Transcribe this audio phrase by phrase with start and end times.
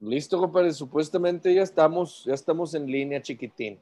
[0.00, 0.72] Listo, compadre.
[0.72, 3.80] Supuestamente ya estamos, ya estamos en línea, chiquitín.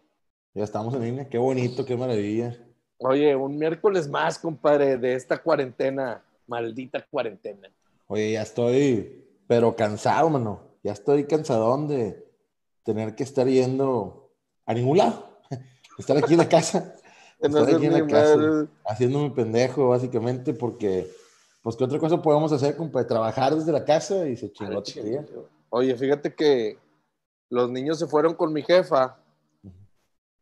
[0.53, 1.29] Ya estamos en línea.
[1.29, 2.57] Qué bonito, qué maravilla.
[2.99, 7.71] Oye, un miércoles más, compadre, de esta cuarentena, maldita cuarentena.
[8.07, 10.61] Oye, ya estoy, pero cansado, mano.
[10.83, 12.23] Ya estoy cansadón de
[12.83, 14.31] tener que estar yendo
[14.67, 15.30] a ningún lado.
[16.01, 16.95] Estar aquí en la casa.
[17.41, 21.11] estar aquí en la casa, haciendo mi pendejo, básicamente, porque,
[21.63, 22.77] pues, ¿qué otra cosa podemos hacer?
[23.07, 24.83] Trabajar desde la casa y se chingó.
[25.71, 26.79] Oye, fíjate que
[27.49, 29.17] los niños se fueron con mi jefa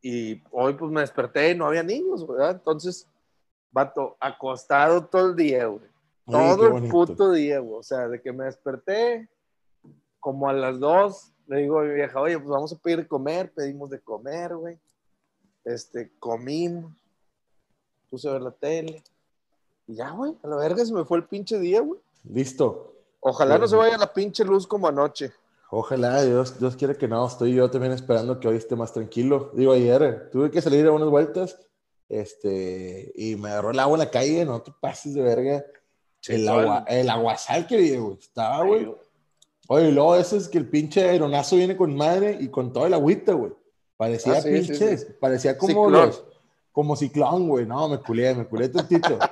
[0.00, 2.52] y hoy pues me desperté y no había niños, ¿verdad?
[2.52, 3.06] Entonces,
[3.70, 5.82] vato, acostado todo el día, güey.
[6.24, 7.80] todo el puto día, güey.
[7.80, 9.28] O sea, de que me desperté
[10.20, 13.52] como a las dos, le digo a mi vieja, oye, pues vamos a pedir comer,
[13.52, 14.78] pedimos de comer, güey.
[15.68, 16.90] Este, comimos,
[18.08, 19.02] puse a ver la tele.
[19.86, 22.00] Y ya, güey, a la verga se me fue el pinche día, güey.
[22.24, 22.94] Listo.
[23.20, 25.30] Ojalá no se vaya la pinche luz como anoche.
[25.70, 27.26] Ojalá, Dios, Dios quiere que no.
[27.26, 29.50] Estoy yo también esperando que hoy esté más tranquilo.
[29.54, 31.58] Digo, ayer tuve que salir a unas vueltas
[32.08, 34.44] este, y me agarró el agua en la calle.
[34.46, 35.64] No te pases de verga.
[36.28, 38.16] el, agua, el aguasal que vi, güey.
[38.18, 38.90] Estaba, güey.
[39.66, 42.86] Oye, y luego eso es que el pinche aeronazo viene con madre y con toda
[42.86, 43.52] el agüita, güey.
[43.98, 46.24] Parecía ah, pinche, parecía como los,
[46.70, 47.66] como ciclón, güey.
[47.66, 49.18] No, me culé, me culé tantito.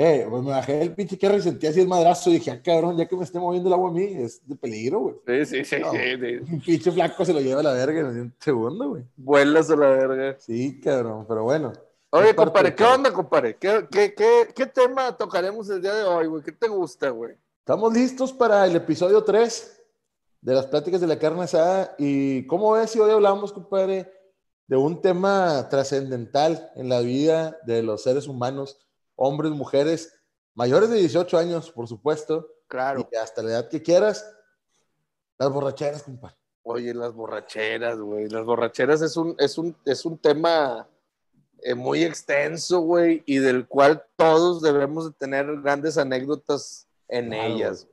[0.00, 2.96] Eh, pues me bajé el pinche y sentí así el madrazo y dije, ah, cabrón,
[2.96, 5.14] ya que me esté moviendo el agua a mí, es de peligro, güey.
[5.26, 8.34] Sí, sí, sí, sí, Un pinche flaco se lo lleva a la verga en un
[8.38, 9.02] segundo, güey.
[9.16, 10.36] Vuelas a la verga.
[10.38, 11.72] Sí, cabrón, pero bueno.
[12.10, 13.56] Oye, compadre, ¿qué onda, compadre?
[13.56, 16.44] ¿Qué, qué, qué, qué tema tocaremos el día de hoy, güey?
[16.44, 17.34] ¿Qué te gusta, güey?
[17.58, 19.77] Estamos listos para el episodio 3
[20.40, 21.94] de las pláticas de la carne asada.
[21.98, 24.12] ¿Y cómo ves si hoy hablamos, compadre,
[24.66, 28.88] de un tema trascendental en la vida de los seres humanos?
[29.18, 30.14] hombres, mujeres,
[30.54, 32.48] mayores de 18 años, por supuesto.
[32.68, 33.06] Claro.
[33.10, 34.34] Y hasta la edad que quieras.
[35.38, 36.36] Las borracheras, compadre.
[36.62, 38.28] Oye, las borracheras, güey.
[38.28, 40.88] Las borracheras es un, es un, es un tema
[41.62, 47.88] eh, muy extenso, güey, y del cual todos debemos de tener grandes anécdotas en ellas.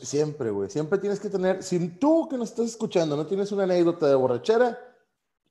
[0.00, 0.70] Siempre, güey.
[0.70, 4.14] Siempre tienes que tener, si tú que nos estás escuchando no tienes una anécdota de
[4.14, 4.78] borrachera,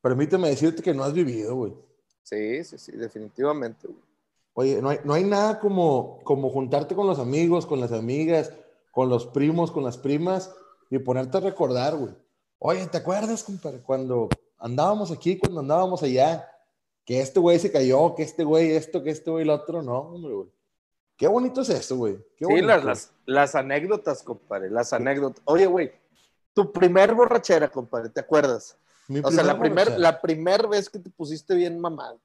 [0.02, 1.74] permíteme decirte que no has vivido, güey.
[2.24, 4.00] Sí, sí, sí, definitivamente, güey.
[4.54, 8.52] Oye, no hay, no hay nada como, como juntarte con los amigos, con las amigas,
[8.92, 10.54] con los primos, con las primas
[10.90, 12.14] y ponerte a recordar, güey.
[12.58, 13.80] Oye, ¿te acuerdas, compadre?
[13.82, 16.46] Cuando andábamos aquí, cuando andábamos allá,
[17.06, 20.00] que este güey se cayó, que este güey esto, que este güey el otro, no,
[20.00, 20.50] hombre, güey.
[21.20, 22.18] Qué bonito es eso, güey.
[22.40, 25.44] sí, las, las, anécdotas, compadre, las anécdotas.
[25.46, 25.92] Oye, güey,
[26.54, 28.76] tu primer borrachera, compadre, ¿te acuerdas?
[29.24, 32.20] o sea, la primera la primer vez que te pusiste bien mamado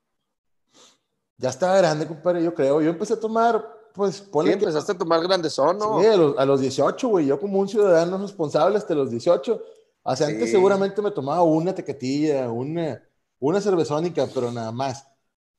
[1.36, 2.80] ya estaba grande, compadre, yo creo.
[2.80, 6.00] Yo empecé a tomar, pues, ponle sí, empezaste a tomar grandezón, ¿no?
[6.00, 7.26] Sí, a los, 18, güey.
[7.26, 9.60] Yo como un ciudadano responsable hasta los 18.
[10.04, 13.02] Hace antes seguramente me tomaba una tequetilla, una,
[13.38, 15.06] una cervezónica, pero nada más.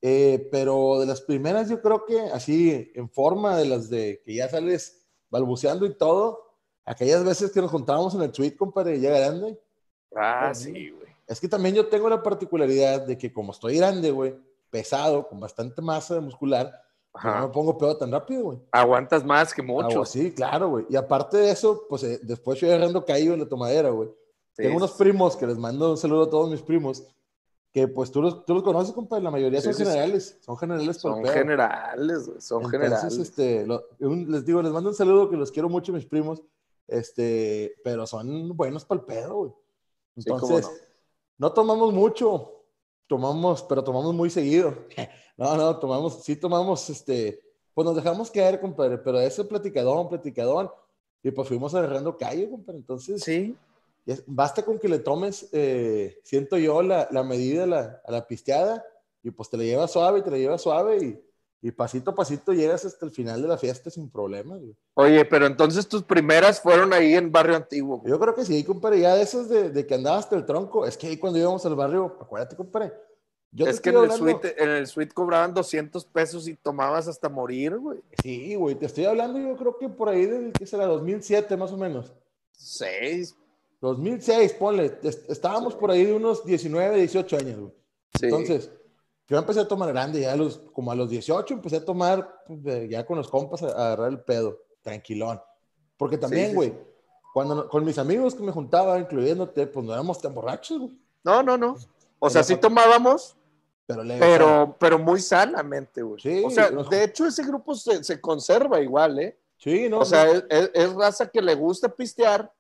[0.08, 4.36] Eh, pero de las primeras yo creo que así, en forma de las de que
[4.36, 6.46] ya sales balbuceando y todo,
[6.86, 9.60] aquellas veces que nos juntábamos en el tweet, compadre, ya grande.
[10.16, 11.10] Ah, sí, güey.
[11.26, 14.36] Es que también yo tengo la particularidad de que como estoy grande, güey,
[14.70, 16.72] pesado, con bastante masa muscular,
[17.12, 18.60] pues no me pongo pedo tan rápido, güey.
[18.74, 20.06] Aguantas más que mucho.
[20.06, 20.86] sí, claro, güey.
[20.88, 24.10] Y aparte de eso, pues eh, después fui agarrando caído en la tomadera, güey.
[24.54, 27.04] Tengo unos primos que les mando un saludo a todos mis primos,
[27.76, 31.26] que pues tú los, tú los conoces, compadre, la mayoría son generales, son generales Son
[31.26, 33.18] generales, güey, son generales.
[33.18, 33.68] Este,
[34.00, 36.42] les digo, les mando un saludo que los quiero mucho, mis primos,
[36.88, 39.52] este, pero son buenos para el pedo, güey.
[40.16, 40.72] Entonces,
[41.38, 42.64] no tomamos mucho,
[43.08, 44.74] tomamos, pero tomamos muy seguido.
[45.38, 47.44] No, no, tomamos, sí tomamos, este,
[47.74, 50.72] pues nos dejamos caer, compadre, pero ese platicadón, platicadón,
[51.22, 52.80] y pues fuimos agarrando calle, compadre.
[52.80, 53.54] Entonces, sí.
[54.28, 58.28] Basta con que le tomes, eh, siento yo, la, la medida a la, a la,
[58.28, 58.86] pisteada,
[59.24, 61.20] y pues te la llevas suave, te la llevas suave, y,
[61.68, 64.62] y pasito a pasito llegas hasta el final de la fiesta sin problemas,
[64.94, 68.04] Oye, pero entonces tus primeras fueron ahí en Barrio Antiguo.
[68.06, 70.86] Yo creo que sí, compadre, ya de esas de, de, que andabas hasta el tronco,
[70.86, 72.94] es que ahí cuando íbamos al barrio, acuérdate, compadre.
[73.56, 77.30] Yo es que en el, suite, en el suite cobraban 200 pesos y tomabas hasta
[77.30, 78.02] morir, güey.
[78.22, 80.86] Sí, güey, te estoy hablando yo creo que por ahí del, ¿qué será?
[80.88, 82.14] 2007 más o menos.
[82.52, 83.34] Seis.
[83.86, 85.00] 2006, ponle,
[85.30, 87.74] estábamos por ahí de unos 19, 18 años, güey.
[88.20, 88.26] Sí.
[88.26, 88.72] Entonces,
[89.28, 92.42] yo empecé a tomar grande, ya a los, como a los 18 empecé a tomar,
[92.48, 95.42] pues, ya con los compas a, agarrar el pedo, tranquilón.
[95.98, 96.74] Porque también, güey,
[97.34, 101.00] cuando con mis amigos que me juntaba, incluyéndote, pues no éramos tan borrachos, güey.
[101.24, 101.76] No, no, no.
[102.20, 103.36] O sea, sí tomábamos,
[103.88, 106.22] Pero, pero, pero, muy sanamente, güey.
[106.22, 109.38] Sí, o sea, de hecho, ese grupo se, se, conserva igual, ¿eh?
[109.58, 110.00] Sí, no.
[110.00, 112.52] O sea, Es, es, raza que le gusta pistear,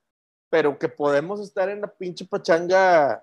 [0.55, 3.21] pero que podemos estar en la pinche pachanga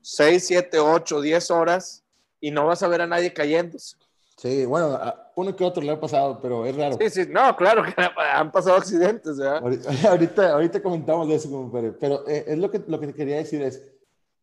[0.00, 2.04] 6, 7, 8, 10 horas
[2.40, 3.96] y no vas a ver a nadie cayéndose.
[4.36, 6.96] Sí, bueno, a uno que otro le ha pasado, pero es raro.
[7.00, 7.92] Sí, sí, no, claro que
[8.32, 9.60] han pasado accidentes, ¿verdad?
[10.08, 13.60] Ahorita, ahorita comentamos de eso, pero eh, es lo que, lo que te quería decir
[13.60, 13.82] es,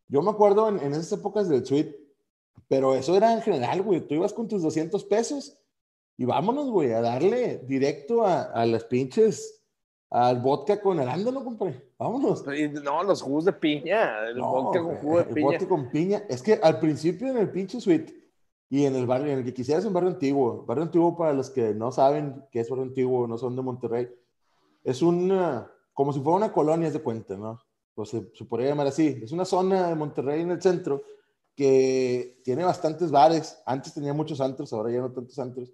[0.06, 1.98] yo me acuerdo en, en esas épocas del suite,
[2.68, 5.56] pero eso era en general, güey, tú ibas con tus 200 pesos
[6.18, 9.55] y vámonos, güey, a darle directo a, a las pinches,
[10.10, 12.44] al vodka con arándano, compadre, vámonos.
[12.82, 15.36] No, los jugos de piña, el vodka con jugo de piña.
[15.36, 18.14] El vodka con piña, es que al principio en el pinche suite
[18.68, 20.64] y en el barrio, en el que quisieras, un barrio antiguo.
[20.64, 24.08] Barrio antiguo, para los que no saben qué es barrio antiguo, no son de Monterrey,
[24.84, 27.60] es una, como si fuera una colonia, de cuenta, ¿no?
[27.94, 29.20] Pues se, se, podría llamar así.
[29.22, 31.02] Es una zona de Monterrey en el centro
[31.56, 33.60] que tiene bastantes bares.
[33.66, 35.72] Antes tenía muchos antros, ahora ya no tantos antros.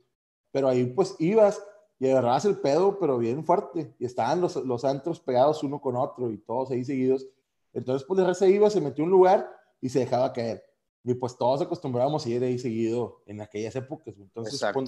[0.50, 1.62] Pero ahí pues ibas
[2.02, 3.94] y agarrabas el pedo, pero bien fuerte.
[4.00, 7.28] Y estaban los, los antros pegados uno con otro y todos ahí seguidos.
[7.72, 9.48] Entonces, pues de se iba, se metió a un lugar
[9.80, 10.64] y se dejaba caer.
[11.04, 14.16] Y pues todos acostumbrábamos a ir ahí seguido en aquellas épocas.
[14.18, 14.84] Entonces, con,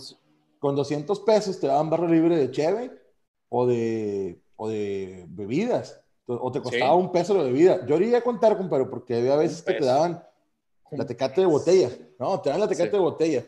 [0.58, 2.90] con, 200 pesos te daban barro libre de cheve
[3.48, 6.00] o de, o de bebidas.
[6.26, 7.86] O te costaba un peso la bebida.
[7.86, 10.20] Yo iría a contar, compadre, porque había veces que te daban
[10.90, 11.90] la tecate de botella.
[12.18, 13.44] No, te daban la tecate de botella.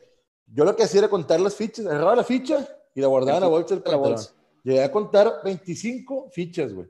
[0.46, 1.84] Yo lo que hacía era contar las fichas.
[1.84, 2.64] Agarraba la ficha
[2.96, 4.18] y la guardaba en la bolsa del pantalón.
[4.64, 6.88] Llegué a contar 25 fichas, güey.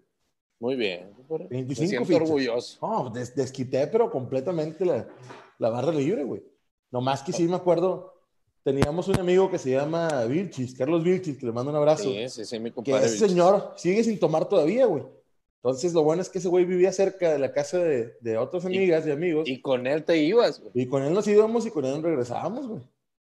[0.60, 1.12] Muy bien.
[1.50, 2.78] 25 Me orgulloso.
[2.80, 5.06] No, desquité, pero completamente la,
[5.58, 6.42] la barra libre, güey.
[6.90, 8.14] Nomás que sí me acuerdo,
[8.62, 12.04] teníamos un amigo que se llama Vilchis, Carlos Vilchis, que le mando un abrazo.
[12.04, 13.00] Sí, sí, sí, mi compadre.
[13.00, 15.04] Que ese señor sigue sin tomar todavía, güey.
[15.56, 18.64] Entonces, lo bueno es que ese güey vivía cerca de la casa de, de otras
[18.64, 19.48] amigas y, amigos.
[19.48, 20.70] Y con él te ibas, güey.
[20.74, 22.82] Y con él nos íbamos y con él regresábamos, güey.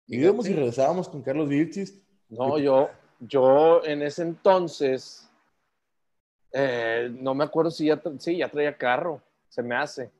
[0.08, 2.03] Íbamos y regresábamos con Carlos Vilchis.
[2.36, 2.90] No, yo,
[3.20, 5.28] yo en ese entonces,
[6.52, 10.10] eh, no me acuerdo si ya, sí, ya traía carro, se me hace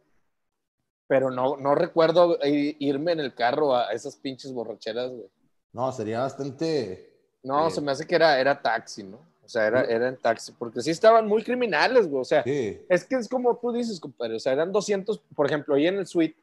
[1.07, 5.29] pero no, no recuerdo irme en el carro a esas pinches borracheras, güey.
[5.73, 7.11] No, sería bastante...
[7.43, 9.19] No, eh, se me hace que era, era taxi, ¿no?
[9.45, 12.23] O sea, era, era en taxi, porque sí estaban muy criminales, güey.
[12.23, 14.37] O sea, es que es como tú dices, compadre.
[14.37, 16.41] O sea, eran 200, por ejemplo, ahí en el suite,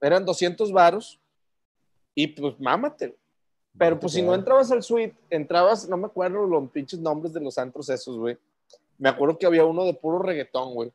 [0.00, 1.20] eran 200 varos
[2.14, 3.16] y pues mámate.
[3.78, 7.40] Pero pues si no entrabas al suite, entrabas, no me acuerdo los pinches nombres de
[7.40, 8.36] los antros esos, güey.
[8.98, 10.92] Me acuerdo que había uno de puro reggaetón, güey.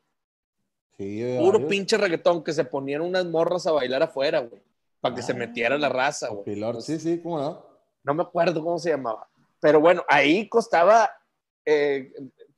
[1.38, 4.60] Puro pinche reggaetón que se ponían unas morras a bailar afuera, güey.
[5.00, 6.44] Para que se ah, metiera la raza, güey.
[6.80, 7.66] Sí, sí, ¿cómo no?
[8.02, 9.28] No me acuerdo cómo se llamaba.
[9.60, 11.10] Pero bueno, ahí costaba,
[11.64, 12.12] eh,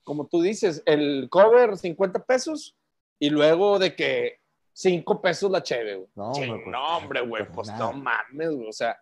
[0.05, 2.76] como tú dices, el cover 50 pesos
[3.19, 4.38] y luego de que
[4.72, 6.08] 5 pesos la cheve, güey.
[6.14, 8.69] No, pues, no, hombre, güey, pues, pues no mames, güey.
[8.69, 8.99] O sea,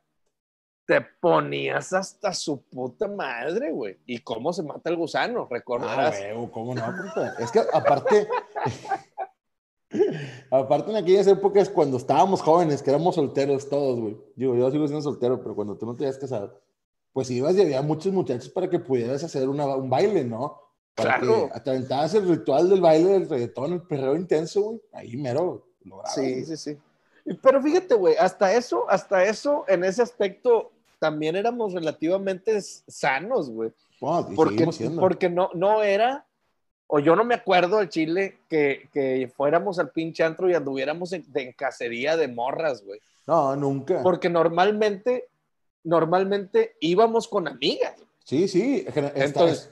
[0.89, 3.99] te ponías hasta su puta madre, güey.
[4.07, 5.47] ¿Y cómo se mata el gusano?
[5.51, 6.17] Recordarás.
[6.19, 6.83] Ah, güey, ¿cómo no?
[7.39, 8.27] Es que aparte,
[10.51, 14.17] Aparte en aquellas épocas cuando estábamos jóvenes, que éramos solteros todos, güey.
[14.35, 16.59] Digo, yo sigo siendo soltero, pero cuando tú no te habías casado,
[17.13, 20.59] pues ibas y había muchos muchachos para que pudieras hacer un baile, ¿no?
[20.95, 21.51] Para claro.
[21.53, 24.81] que aventabas el ritual del baile del reggaetón, el perreo intenso, güey.
[24.95, 25.67] Ahí mero
[26.15, 26.79] Sí, sí, sí.
[27.43, 33.71] Pero fíjate, güey, hasta eso, hasta eso, en ese aspecto, también éramos relativamente sanos, güey.
[34.35, 34.67] porque,
[34.99, 36.25] porque no, no era
[36.89, 41.13] o yo no me acuerdo al Chile que, que fuéramos al pinche antro y anduviéramos
[41.13, 42.99] en, en cacería de morras, güey.
[43.27, 44.03] No, nunca.
[44.03, 45.29] Porque normalmente,
[45.85, 47.95] normalmente íbamos con amigas.
[48.25, 48.87] Sí, sí.
[49.15, 49.71] Entonces,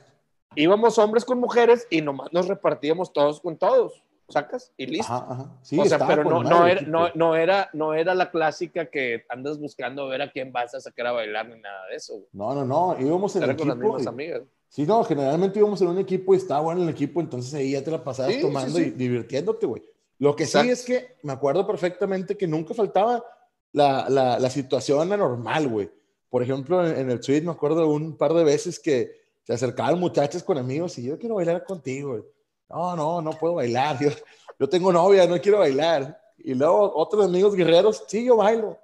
[0.54, 4.02] íbamos hombres con mujeres y nomás nos repartíamos todos con todos.
[4.28, 4.72] ¿Sacas?
[4.76, 5.12] Y listo.
[5.12, 5.58] Ajá, ajá.
[5.62, 9.24] Sí, o sea, pero no, no, era, no, no, era, no era la clásica que
[9.28, 12.14] andas buscando ver a quién vas a sacar a bailar ni nada de eso.
[12.14, 12.28] Güey.
[12.32, 12.96] No, no, no.
[13.00, 13.68] Íbamos en el equipo.
[13.68, 14.42] Con las mismas amigas.
[14.68, 17.84] Sí, no, generalmente íbamos en un equipo y estaba bueno el equipo, entonces ahí ya
[17.84, 19.82] te la pasabas tomando y divirtiéndote, güey.
[20.18, 23.24] Lo que sí es que me acuerdo perfectamente que nunca faltaba
[23.72, 25.90] la, la, la situación anormal, güey.
[26.28, 29.12] Por ejemplo, en, el suite me acuerdo un par de veces que
[29.44, 32.22] se acercaban muchachas con amigos y yo quiero bailar contigo, güey.
[32.68, 33.98] No, no, no puedo bailar.
[34.00, 34.10] Yo,
[34.58, 36.20] yo tengo novia, no quiero bailar.
[36.38, 38.78] Y luego otros amigos guerreros, sí, yo bailo.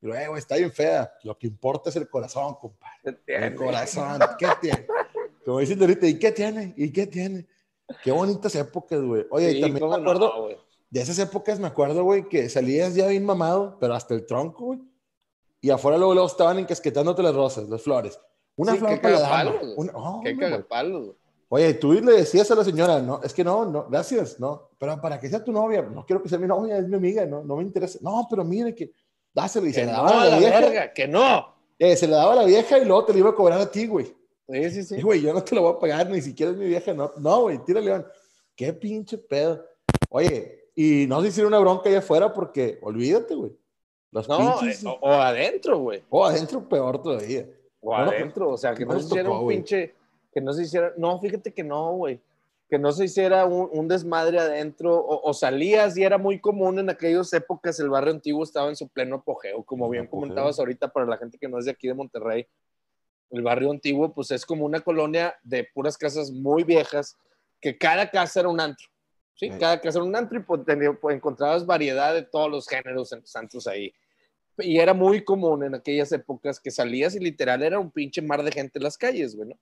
[0.00, 1.12] Y luego, está bien fea.
[1.22, 3.18] Lo que importa es el corazón, compadre.
[3.26, 4.86] El corazón, ¿qué tiene?
[5.44, 6.74] Como diciendo ahorita, ¿y qué tiene?
[6.76, 7.46] ¿Y qué tiene?
[8.02, 9.26] Qué bonitas épocas, güey.
[9.30, 10.48] Oye, y también me acuerdo,
[10.90, 14.66] de esas épocas me acuerdo, güey, que salías ya bien mamado, pero hasta el tronco,
[14.66, 14.80] güey.
[15.60, 18.18] Y afuera luego, luego estaban encasquetándote las rosas, las flores.
[18.56, 19.54] Una flor para la dama.
[19.94, 21.16] Oh, qué cagapalo,
[21.48, 25.00] Oye, tú le decías a la señora, no, es que no, no, gracias, no, pero
[25.00, 27.44] para que sea tu novia, no quiero que sea mi novia, es mi amiga, no,
[27.44, 27.98] no me interesa.
[28.02, 28.90] No, pero mire que,
[29.32, 29.66] dáselo.
[29.66, 30.60] Y se Que le no, daba a la la vieja.
[30.60, 31.54] verga, que no.
[31.78, 33.70] eh, se le daba a la vieja y luego te lo iba a cobrar a
[33.70, 34.06] ti, güey.
[34.48, 34.94] Sí, sí, sí.
[34.96, 36.92] Y, güey, yo no te lo voy a pagar, ni siquiera es mi vieja.
[36.94, 37.86] No, no, güey, tírale.
[37.86, 38.06] León.
[38.56, 39.64] Qué pinche pedo.
[40.10, 43.52] Oye, y no se hicieron una bronca allá afuera porque, olvídate, güey.
[44.12, 44.82] Los No, pinches.
[44.84, 46.02] eh, o, o adentro, güey.
[46.10, 47.46] O adentro peor todavía.
[47.80, 49.94] O adentro, o sea, que no se hiciera tocó, un pinche,
[50.36, 52.20] que no se hiciera, no, fíjate que no, güey,
[52.68, 56.78] que no se hiciera un, un desmadre adentro, o, o salías y era muy común
[56.78, 60.20] en aquellas épocas, el barrio antiguo estaba en su pleno apogeo, como En bien apogeo.
[60.20, 62.46] comentabas ahorita para la gente que no es de aquí de Monterrey,
[63.30, 67.16] el barrio antiguo pues es como una colonia de puras casas muy viejas,
[67.58, 68.88] que cada casa era un antro,
[69.36, 69.50] ¿sí?
[69.50, 69.58] Sí.
[69.58, 70.60] Cada casa era un antro y pues,
[71.00, 73.90] pues, encontrabas variedad de todos los géneros en los antros ahí.
[74.58, 78.42] Y era muy común en aquellas épocas que salías y literal era un pinche mar
[78.42, 79.58] de gente en las calles, güey, ¿no?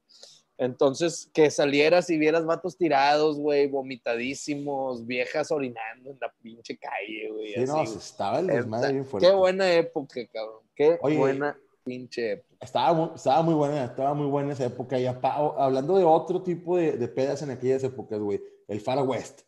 [0.57, 7.31] Entonces, que salieras y vieras vatos tirados, güey, vomitadísimos, viejas orinando en la pinche calle,
[7.33, 7.55] güey.
[7.55, 9.29] Sí, así, no, estaba el desmadre bien fuerte.
[9.29, 10.61] Qué buena época, cabrón.
[10.77, 11.17] Qué Oye.
[11.19, 12.55] buena pinche época.
[12.61, 14.99] Estaba muy, estaba muy buena, estaba muy buena esa época.
[14.99, 19.43] Y hablando de otro tipo de, de pedas en aquellas épocas, güey, el Far West.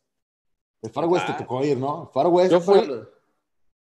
[0.82, 1.36] El Far West te Ah.
[1.38, 2.10] tocó ir, ¿no?
[2.12, 2.50] Far West.
[2.52, 3.08] Yo fui- para-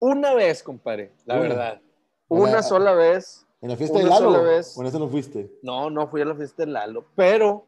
[0.00, 1.42] Una vez, compadre, la Una.
[1.42, 1.80] verdad.
[2.28, 3.44] Una- Una sola vez.
[3.60, 4.42] En la fiesta de Lalo.
[4.44, 4.76] vez.
[4.76, 5.50] ¿O en esa no fuiste?
[5.62, 7.66] No, no fui a la fiesta de Lalo, pero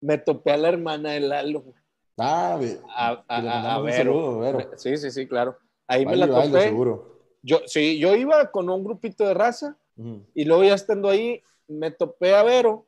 [0.00, 1.64] me topé a la hermana de Lalo,
[2.20, 2.58] Ah,
[2.96, 3.96] a, a, a- a Vero.
[3.96, 4.70] saludo, Vero.
[4.76, 5.56] Sí, sí, sí, claro.
[5.86, 6.64] Ahí me la baile, topé.
[6.64, 7.16] seguro.
[7.42, 10.26] Yo, sí, yo iba con un grupito de raza Ujú.
[10.34, 12.86] y luego ya estando ahí me topé a Vero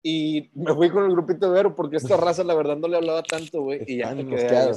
[0.00, 2.96] y me fui con el grupito de Vero porque esta raza la verdad no le
[2.98, 3.82] hablaba tanto, güey.
[3.88, 4.72] Y ya me quedé.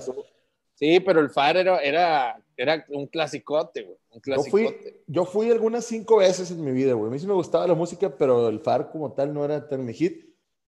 [0.74, 3.98] Sí, pero el FAR era, era, era un clasicote, güey.
[4.12, 4.75] Un Yo fui,
[5.08, 7.10] yo fui algunas cinco veces en mi vida, güey.
[7.10, 9.86] A mí sí me gustaba la música, pero el FAR como tal no era tan
[9.86, 10.25] mi hit.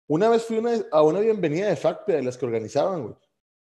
[0.07, 3.15] Una vez fui una- a una bienvenida de FACPE, de las que organizaban, güey.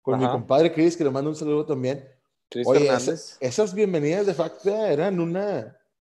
[0.01, 0.33] Con mi Ajá.
[0.35, 2.09] compadre Chris, que le mando un saludo también.
[2.49, 3.09] Chris Oye, Fernández.
[3.09, 5.37] esa- esas bienvenidas de FACPE eran un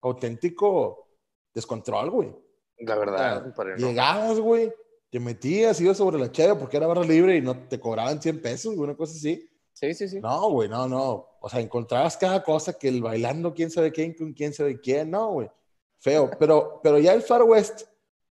[0.02, 1.08] auténtico
[1.54, 2.34] descontrol, güey.
[2.78, 3.86] La verdad, compadre, ¿no?
[3.88, 4.72] Llegabas, güey,
[5.10, 8.40] te metías, ibas sobre la chave porque era barra libre y no te cobraban 100
[8.42, 9.48] pesos, güey, una cosa así.
[9.82, 10.20] Sí, sí, sí.
[10.20, 11.26] No, güey, no, no.
[11.40, 15.10] O sea, encontrabas cada cosa que el bailando quién sabe quién con quién sabe quién,
[15.10, 15.50] no, güey.
[15.98, 16.30] Feo.
[16.38, 17.82] Pero, pero ya el Far West,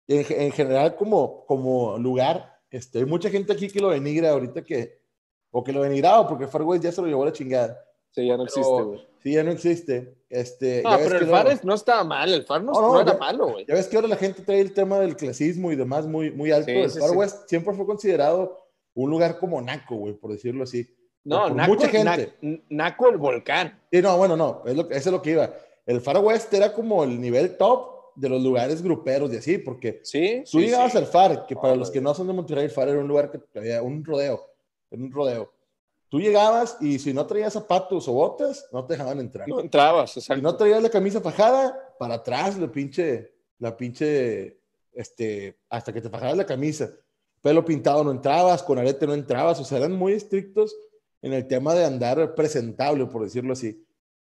[0.09, 4.65] en, en general como, como lugar, este, hay mucha gente aquí que lo denigra ahorita
[4.65, 5.01] que,
[5.53, 7.81] o que lo denigraba porque el Far West ya se lo llevó a la chingada.
[8.11, 9.07] Sí, ya no existe, Pero- güey.
[9.23, 10.17] Sí, ya no existe.
[10.29, 12.73] Este, No, ya ves pero que el FAR es- no estaba mal, el FAR no,
[12.73, 13.65] No, no, no era ya- malo, güey.
[13.67, 16.51] Ya ves que ahora la gente trae el tema del clasismo y demás muy, muy
[16.53, 16.67] alto.
[16.71, 17.17] Sí, el sí, Far sí.
[17.17, 20.87] West siempre fue considerado un lugar como naco, güey, por decirlo así.
[21.27, 22.35] No, Naco, mucha gente.
[22.41, 23.79] Na- Naco el volcán.
[23.93, 25.51] Sí, no, bueno, no, es lo, eso es lo que iba.
[25.85, 30.01] El Far West era como el nivel top de los lugares gruperos y así, porque
[30.03, 30.43] Sí.
[30.51, 30.99] tú sí, llegabas sí.
[30.99, 33.31] al Far, que para los que no son de Monterrey, el Far era un lugar
[33.31, 34.41] que había un rodeo,
[34.91, 35.53] era un rodeo.
[36.09, 39.49] Tú llegabas y si no traías zapatos o botas, no te dejaban entrar.
[39.49, 40.43] No entrabas, Si exacto.
[40.43, 44.59] no traías la camisa fajada, para atrás, la pinche, la pinche,
[44.93, 46.89] este, hasta que te fajaras la camisa.
[47.43, 50.75] Pelo pintado no entrabas, con arete no entrabas, o sea, eran muy estrictos
[51.27, 53.85] en el tema de andar presentable, por decirlo así.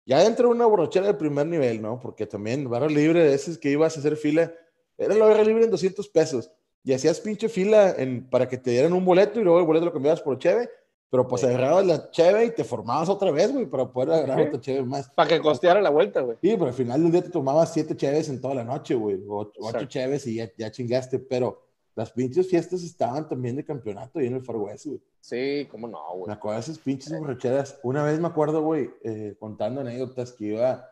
[0.06, 2.00] Ya dentro de una borrachera de primer nivel, ¿no?
[2.00, 4.52] Porque también barra libre de esas que ibas a hacer fila,
[4.98, 6.52] era la barra libre en 200 pesos.
[6.84, 9.86] Y hacías pinche fila en, para que te dieran un boleto y luego el boleto
[9.86, 10.70] lo cambiabas por cheve,
[11.10, 11.48] pero pues Sí.
[11.48, 14.48] agarrabas la cheve y te formabas otra vez, güey, para poder agarrar Sí.
[14.48, 15.10] otra cheve más.
[15.12, 16.38] Para que costeara la vuelta, güey.
[16.42, 19.18] Sí, pero al final del día te tomabas siete cheves en toda la noche, güey.
[19.28, 21.20] o Ocho, ocho cheves y ya, ya chingaste.
[21.20, 21.67] Pero
[21.98, 25.02] las pinches fiestas estaban también de campeonato ahí en el Far West, güey.
[25.20, 26.32] Sí, cómo no, Me güey.
[26.32, 27.80] acuerdo de esas pinches borracheras.
[27.82, 30.88] Una vez me acuerdo, güey, eh, contando anécdotas que iba.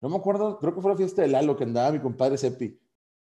[0.00, 2.78] No me acuerdo, creo que fue la fiesta de Lalo que andaba mi compadre Sepi.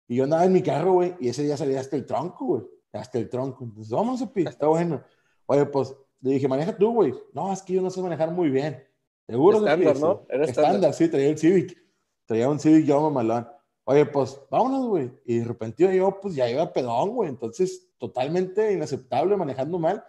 [0.07, 2.63] Y yo andaba en mi carro, güey, y ese día salía hasta el tronco, güey.
[2.93, 3.65] Hasta el tronco.
[3.65, 5.03] Entonces, vamos, Sepi, está bueno.
[5.47, 7.13] Oye, pues le dije, maneja tú, güey.
[7.33, 8.85] No, es que yo no sé manejar muy bien.
[9.27, 9.59] Seguro?
[9.59, 9.99] Estándar.
[9.99, 10.27] ¿no?
[10.29, 10.75] Era estándar.
[10.75, 10.95] estándar.
[10.95, 11.77] sí, traía el Civic.
[12.25, 13.49] Traía un Civic yo mamalón.
[13.89, 15.13] Oye, pues vámonos, güey.
[15.25, 17.29] Y de repente yo, pues ya iba pedón, güey.
[17.29, 20.03] Entonces, totalmente inaceptable, manejando mal.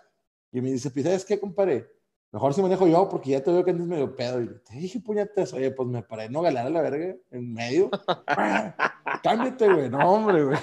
[0.52, 1.88] Y me dice, pues, ¿sabes qué, compadre?
[2.32, 4.42] Mejor si manejo yo porque ya te veo que andas medio pedo.
[4.42, 7.92] Y te dije, puñetas, oye, pues me paré no galar a la verga en medio.
[9.24, 9.90] Cámbiate, güey.
[9.92, 10.60] No, hombre, güey.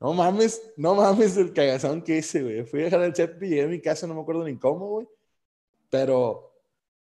[0.00, 2.64] No mames, no mames el cagazón que hice, güey.
[2.64, 4.88] Fui a dejar el CEP y llegué a mi casa, no me acuerdo ni cómo,
[4.88, 5.08] güey.
[5.88, 6.56] Pero,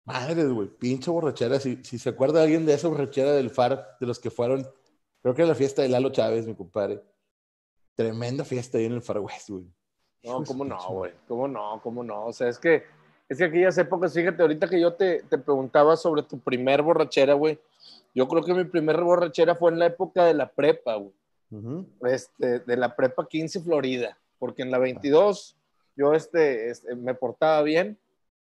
[0.05, 1.60] madre, güey, pinche borrachera.
[1.60, 4.65] Si, si se acuerda alguien de esa borrachera del FAR, de los que fueron,
[5.23, 7.01] creo que era la fiesta de Lalo Chávez, mi compadre.
[7.95, 9.65] Tremenda fiesta ahí en el Far West, güey.
[10.23, 11.11] No, cómo no, güey.
[11.27, 12.27] Cómo no, cómo no.
[12.27, 12.83] O sea, es que,
[13.27, 17.33] es que aquellas épocas, fíjate, ahorita que yo te, te preguntaba sobre tu primer borrachera,
[17.33, 17.57] güey.
[18.13, 21.13] Yo creo que mi primer borrachera fue en la época de la prepa, güey.
[21.53, 21.85] Ujú.
[22.07, 25.55] este, de la prepa 15 Florida, porque en la 22
[25.95, 27.99] yo este, este, me portaba bien,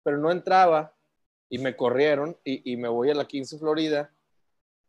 [0.03, 0.93] pero no entraba
[1.49, 4.11] y me corrieron y, y me voy a la 15 Florida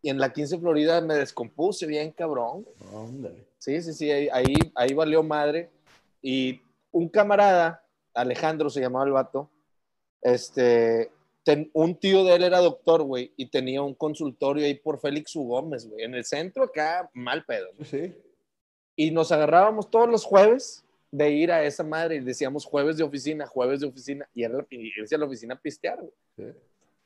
[0.08, 2.66] y en la 15 Florida me descompuse bien cabrón.
[2.96, 3.46] Ándale.
[3.58, 5.70] Sí, sí, sí, ahí, ahí, ahí valió madre.
[6.22, 6.62] Y
[6.92, 7.84] un camarada,
[8.14, 9.50] Alejandro se llamaba el vato,
[10.22, 11.12] este,
[11.44, 15.36] ten- un tío de él era doctor, güey, y tenía un consultorio ahí por Félix
[15.36, 15.44] U.
[15.44, 17.68] Gómez, güey, en el centro acá, mal pedo.
[17.80, 18.16] Sí, sí.
[18.96, 23.04] Y nos agarrábamos todos los jueves de ir a esa madre y decíamos jueves de
[23.04, 26.14] oficina, jueves de oficina, y era la, irse a la oficina a pistear, güey.
[26.38, 26.58] sí.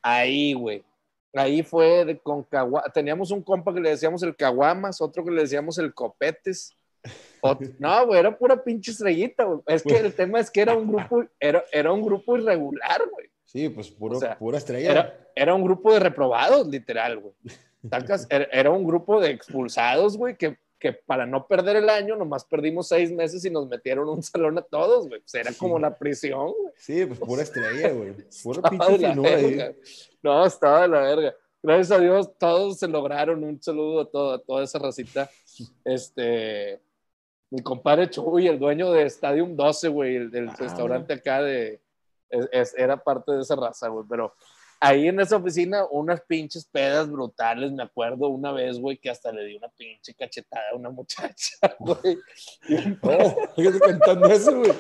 [0.03, 0.83] Ahí, güey.
[1.33, 5.31] Ahí fue de, con cagua- Teníamos un compa que le decíamos el caguamas, otro que
[5.31, 6.75] le decíamos el copetes.
[7.79, 9.61] No, güey, era pura pinche estrellita, güey.
[9.65, 13.27] Es que el tema es que era un grupo, era, era un grupo irregular, güey.
[13.45, 14.91] Sí, pues puro, O sea, pura estrella.
[14.91, 17.33] Era, era un grupo de reprobados, literal, güey.
[18.29, 22.43] Era, era un grupo de expulsados, güey, que, que para no perder el año, nomás
[22.43, 25.21] perdimos seis meses y nos metieron un salón a todos, güey.
[25.21, 25.57] Pues era Sí.
[25.59, 26.73] como la prisión, güey.
[26.75, 28.13] Sí, pues pura estrella, güey.
[28.43, 29.73] Pura pinche finura.
[30.23, 31.35] No, estaba de la verga.
[31.63, 33.43] Gracias a Dios, todos se lograron.
[33.43, 35.29] Un saludo a, todo- a toda esa racita.
[35.85, 36.81] Este,
[37.51, 41.79] mi compadre Chuy, el dueño de Stadium 12, güey, el del Ah, restaurante acá de,
[42.29, 44.05] es- es- era parte de esa raza, güey.
[44.09, 44.33] Pero
[44.81, 47.71] ahí en esa oficina, unas pinches pedas brutales.
[47.71, 51.55] Me acuerdo una vez, güey, que hasta le di una pinche cachetada a una muchacha,
[51.79, 52.17] güey.
[53.01, 54.73] Oh, fíjate contando eso, güey.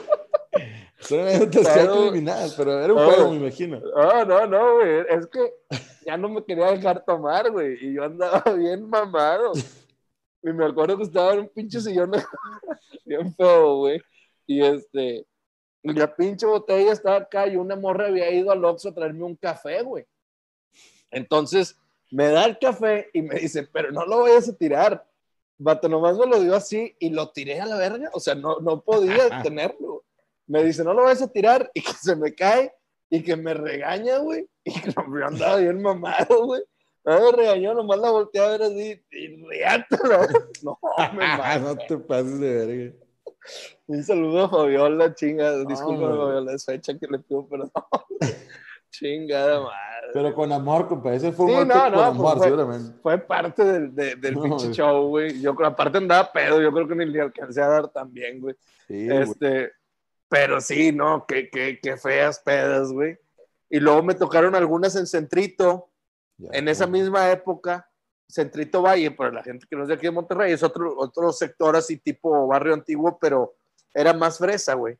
[0.99, 3.11] Son anécdotas Todo- eliminar, pero era un todo.
[3.11, 3.79] juego, me imagino.
[3.79, 5.05] No, no, no, güey.
[5.09, 5.39] Es que
[6.05, 7.77] ya no me quería dejar tomar, güey.
[7.81, 9.53] Y yo andaba bien mamado.
[10.43, 12.11] Y me acuerdo que estaba en un pinche sillón
[13.05, 14.01] bien feo, güey.
[14.45, 15.25] Y este,
[15.83, 19.23] y la pinche botella estaba acá y una morra había ido al Oxxo a traerme
[19.23, 20.05] un café, güey.
[21.09, 21.77] Entonces,
[22.11, 25.05] me da el café y me dice, pero no lo vayas a tirar.
[25.57, 28.09] Vato, nomás me lo dio así y lo tiré a la verga.
[28.13, 30.03] O sea, no, no podía tenerlo.
[30.47, 32.73] Me dice, no lo vayas a tirar y que se me cae
[33.09, 34.47] y que me regaña, güey.
[34.63, 36.61] Y que yo andaba bien mamado, güey.
[37.03, 40.27] No me regañó, nomás la volteé a ver así y riátela.
[40.63, 40.77] No,
[41.13, 41.85] me no mamé.
[41.87, 43.00] te pases de verga.
[43.87, 45.63] Un saludo a Fabiola, chinga.
[45.65, 46.17] Disculpa, güey.
[46.19, 47.71] Fabiola, es fecha que le pido perdón.
[48.91, 50.07] Chingada madre.
[50.13, 51.13] Pero con amor, compa.
[51.13, 52.99] Ese fue un Sí, golpe no, con no, amor, fue- seguramente.
[53.01, 55.39] Fue parte del, de- del No, pinche show, güey.
[55.41, 58.55] Yo creo, aparte andaba pedo, yo creo que ni le alcancé a dar también, güey.
[58.87, 59.21] Sí, güey.
[59.21, 59.71] Este,
[60.27, 63.17] pero sí, no, qué, qué, qué feas pedas, güey.
[63.69, 65.89] Y luego me tocaron algunas en Centrito,
[66.37, 67.89] Ya, en esa misma época,
[68.31, 71.31] Centrito Valle, para la gente que no es de aquí de Monterrey, es otro, otro
[71.33, 73.55] sector así tipo barrio antiguo, pero
[73.93, 74.97] era más fresa, güey.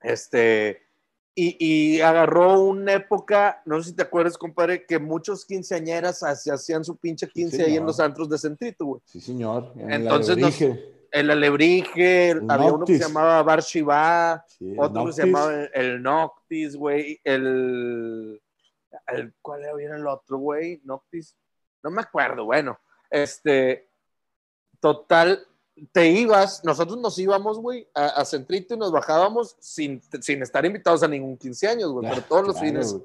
[0.00, 0.82] Este,
[1.34, 6.84] y, y agarró una época, no sé si te acuerdas, compadre, que muchos quinceañeras hacían
[6.84, 9.00] su pinche quince ahí en los antros de Centrito, güey.
[9.04, 9.72] Sí, señor.
[9.76, 10.90] En Entonces el nos- Alebrije.
[11.10, 13.06] El Alebrije, El había uno que se Noctis.
[13.06, 15.24] llamaba Bar Shiva, Sí, otro que se Noctis.
[15.26, 18.42] llamaba el, el Noctis, güey, el,
[19.06, 20.80] el- ¿Cuál era el otro, güey?
[20.84, 21.36] Noctis.
[21.84, 22.80] No me acuerdo, bueno.
[23.10, 23.88] Este,
[24.80, 25.46] total,
[25.92, 30.64] te ibas, nosotros nos íbamos, güey, a, a Centrito y nos bajábamos sin, sin estar
[30.64, 32.96] invitados a ningún 15 años, güey, pero todos los Claro, fines,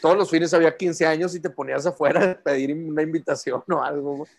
[0.00, 3.82] todos los fines había 15 años y te ponías afuera a pedir una invitación o
[3.82, 4.30] algo, güey.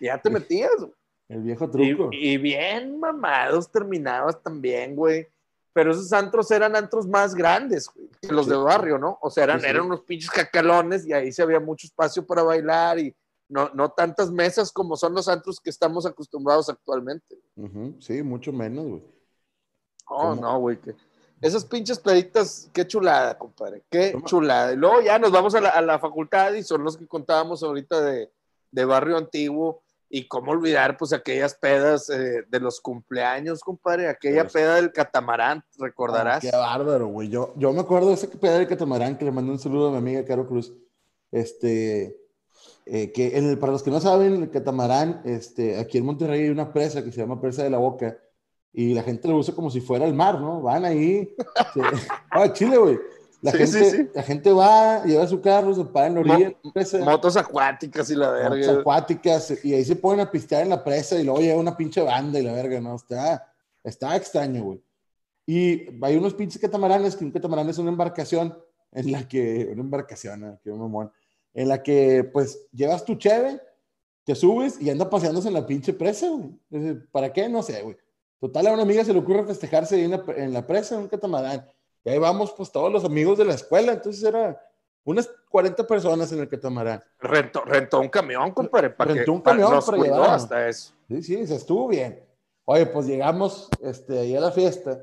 [0.00, 0.92] Y ya te metías, güey.
[1.28, 2.08] El viejo Y, truco.
[2.12, 5.26] y bien mamados terminabas también, güey.
[5.72, 8.50] Pero esos antros eran antros más grandes, güey, que los Sí.
[8.50, 9.18] de barrio, ¿no?
[9.22, 9.70] O sea, eran, Sí, sí.
[9.70, 13.14] eran unos pinches cacalones y ahí se había mucho espacio para bailar y
[13.52, 17.38] no, no tantas mesas como son los antros que estamos acostumbrados actualmente.
[18.00, 19.02] Sí, mucho menos, güey.
[20.08, 20.80] Oh, no, güey.
[20.80, 20.94] que-
[21.40, 23.82] Esas pinches peditas, qué chulada, compadre.
[23.90, 24.24] Qué ¿Cómo?
[24.26, 24.72] chulada.
[24.72, 27.62] Y luego ya nos vamos a la, a la facultad y son los que contábamos
[27.62, 28.30] ahorita de,
[28.70, 29.82] de barrio antiguo.
[30.14, 34.08] Y cómo olvidar, pues, aquellas pedas eh, de los cumpleaños, compadre.
[34.08, 36.36] Aquella Pues- peda del catamarán, recordarás.
[36.44, 37.28] Ah, qué bárbaro, güey.
[37.30, 39.92] Yo, yo me acuerdo de ese pedal del catamarán que le mandé un saludo a
[39.92, 40.70] mi amiga Caro Cruz.
[41.30, 42.14] Este,
[42.86, 46.42] eh, que en el- para los que no saben, el catamarán, este, aquí en Monterrey
[46.42, 48.16] hay una presa que se llama Presa de la Boca
[48.72, 50.62] y la gente lo usa como si fuera el mar, ¿no?
[50.62, 51.34] Van ahí.
[51.74, 51.80] se-
[52.30, 52.98] ah, Chile, güey.
[53.42, 54.08] La, Sí, gente, sí, sí.
[54.14, 56.98] la gente va, lleva su carro, se para en la orilla presa.
[56.98, 58.80] Motos acuáticas y la motos verga.
[58.80, 62.00] acuáticas y ahí se ponen a pistear en la presa y luego llega una pinche
[62.02, 62.94] banda y la verga, ¿no?
[62.94, 64.80] Está, está extraño, güey.
[65.44, 68.56] Y hay unos pinches catamaranes, que un catamarán es una embarcación
[68.92, 70.58] en la que, una embarcación, ¿eh?
[70.62, 71.10] qué mamón,
[71.54, 73.60] en la que pues llevas tu cheve,
[74.24, 76.96] te subes y anda paseándose en la pinche presa, güey.
[77.10, 77.48] ¿Para qué?
[77.48, 77.96] No sé, güey.
[78.40, 81.02] Total, a una amiga se le ocurre festejarse ahí en la, en la presa, en
[81.02, 81.64] un catamarán.
[82.04, 84.60] Y ahí vamos, pues todos los amigos de la escuela, entonces era
[85.04, 87.02] unas 40 personas en el catamarán.
[87.18, 88.90] Rentó, rentó un camión, compadre.
[88.90, 90.30] Para Rentó que, un camión para cuidó llevar.
[90.30, 90.92] hasta eso.
[91.08, 92.24] Sí, sí, se estuvo bien.
[92.64, 95.00] Oye, pues llegamos este, ahí a la fiesta.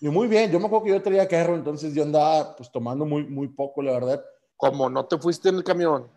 [0.00, 3.04] Y muy bien, yo me acuerdo que yo traía carro, entonces yo andaba pues tomando
[3.04, 4.24] muy, muy poco, la verdad.
[4.60, 6.08] Como no te fuiste en el camión.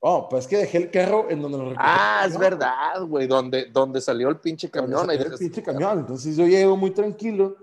[0.00, 1.84] Oh, pues es que dejé el carro en donde lo recogí.
[1.84, 5.08] Ah, es verdad, güey, donde, donde salió el pinche camión.
[5.08, 6.00] Ahí el pinche camión.
[6.00, 7.56] Entonces yo llego muy tranquilo,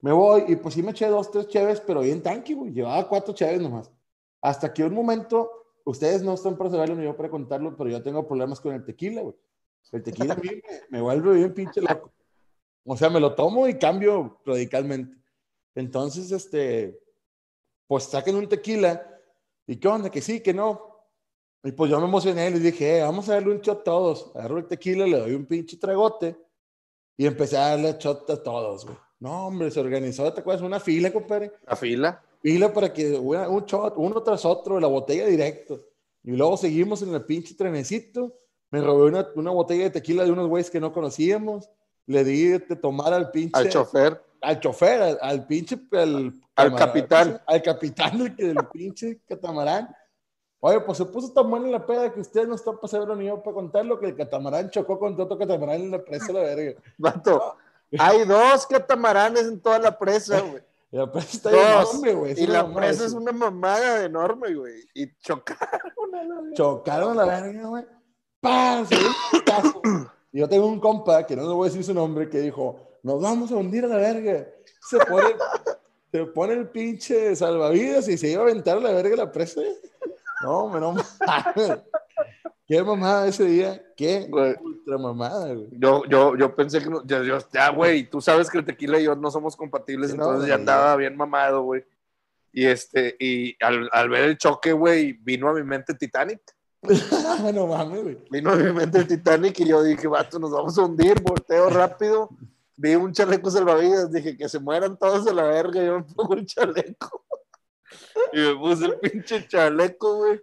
[0.00, 2.72] me voy y pues sí me eché dos, tres cheves, pero bien tanque, güey.
[2.72, 3.90] Llevaba cuatro cheves nomás.
[4.40, 5.50] Hasta que un momento,
[5.84, 8.84] ustedes no están para saberlo ni yo para contarlo, pero yo tengo problemas con el
[8.84, 9.34] tequila, güey.
[9.92, 12.12] El tequila a mí me, me vuelve bien pinche loco.
[12.84, 15.16] O sea, me lo tomo y cambio radicalmente.
[15.74, 17.00] Entonces, este,
[17.86, 19.15] pues saquen un tequila.
[19.66, 20.10] ¿Y qué onda?
[20.10, 20.96] Que sí, que no.
[21.64, 23.84] Y pues yo me emocioné y les dije, eh, vamos a darle un shot a
[23.84, 24.30] todos.
[24.36, 26.36] Agarro el tequila, le doy un pinche tragote
[27.16, 28.96] y empecé a darle shot a todos, güey.
[29.18, 30.62] No, hombre, se organizó, ¿te acuerdas?
[30.62, 31.52] Una fila, compadre.
[31.66, 32.22] ¿La fila?
[32.40, 35.84] Fila para que un shot, uno tras otro, la botella directo.
[36.22, 38.34] Y luego seguimos en el pinche trenecito.
[38.70, 41.68] Me robé una, una botella de tequila de unos güeyes que no conocíamos.
[42.06, 43.58] Le di de tomar al pinche.
[43.58, 44.22] Al chofer.
[44.46, 45.76] Al chofer, al, al pinche.
[45.90, 47.40] Al, al capitán.
[47.46, 49.88] Al capitán del, del pinche catamarán.
[50.60, 53.26] Oye, pues se puso tan buena la peda que ustedes no están para saberlo ni
[53.26, 56.80] yo para contarlo que el catamarán chocó con otro catamarán en la presa la verga.
[56.96, 57.56] Vato,
[57.98, 60.62] hay dos catamaranes en toda la presa, güey.
[60.92, 62.40] La presa está enorme, güey.
[62.40, 64.88] Y la presa es una mamada enorme, güey.
[64.94, 66.54] Y chocaron a la verga.
[66.54, 67.84] Chocaron a la verga, güey.
[68.40, 68.86] ¡Pam!
[68.86, 69.82] Se dio un caso.
[70.32, 72.80] Y yo tengo un compa, que no le voy a decir su nombre, que dijo,
[73.06, 74.48] nos vamos a hundir a la verga.
[74.80, 75.28] Se pone,
[76.12, 79.60] se pone el pinche salvavidas y se iba a aventar a la verga la presa.
[80.42, 81.78] No, me no mames.
[82.66, 83.80] Qué mamada ese día.
[83.96, 84.56] Qué Güey.
[84.60, 85.68] ultra mamada, güey.
[85.70, 88.98] Yo, yo, yo pensé que no, ya, yo- ya, güey, tú sabes que el tequila
[88.98, 91.84] y yo no somos compatibles, Sí, no, entonces ya andaba bien mamado, güey.
[92.52, 96.40] Y este, y al, al ver el choque, güey, vino a mi mente Titanic.
[97.54, 98.18] no mames, güey.
[98.30, 101.70] Vino a mi mente el Titanic y yo dije, vato, nos vamos a hundir, volteo
[101.70, 102.30] rápido.
[102.76, 106.34] Vi un chaleco salvavidas, dije que se mueran todos a la verga, yo me pongo
[106.34, 107.24] el chaleco.
[108.32, 110.40] Y me puse el pinche chaleco, güey.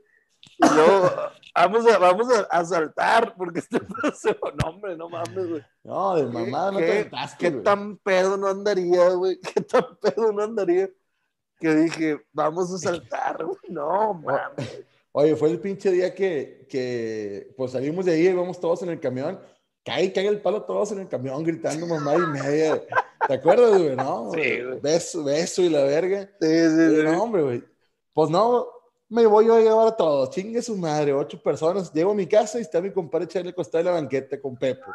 [0.57, 1.11] Y luego,
[1.53, 3.79] vamos a, vamos a, a saltar, porque este
[4.15, 5.61] se no, hombre, no mames, güey.
[5.83, 7.63] No, de mamada no te ¿Qué, aventaste, qué güey.
[7.63, 9.39] tan pedo no andaría, güey?
[9.39, 10.89] ¿Qué tan pedo no andaría?
[11.59, 13.57] Que dije, vamos a saltar, güey.
[13.69, 14.83] No, mames.
[15.11, 18.99] Oye, fue el pinche día que, que pues salimos de ahí, íbamos todos en el
[18.99, 19.39] camión.
[19.83, 22.81] Cae, cae el palo todos en el camión gritando mamá y media.
[23.27, 23.95] ¿Te acuerdas, güey?
[23.95, 24.79] No, Sí, güey.
[24.79, 26.29] Beso, beso y la verga.
[26.39, 27.03] Sí, sí, sí.
[27.03, 27.63] No, hombre, güey.
[28.13, 28.67] Pues no,
[29.09, 30.29] me voy yo a llevar a todos.
[30.29, 31.91] Chingue su madre, ocho personas.
[31.93, 34.91] Llego a mi casa y está mi compadre Charlie acostado en la banqueta con Pepo.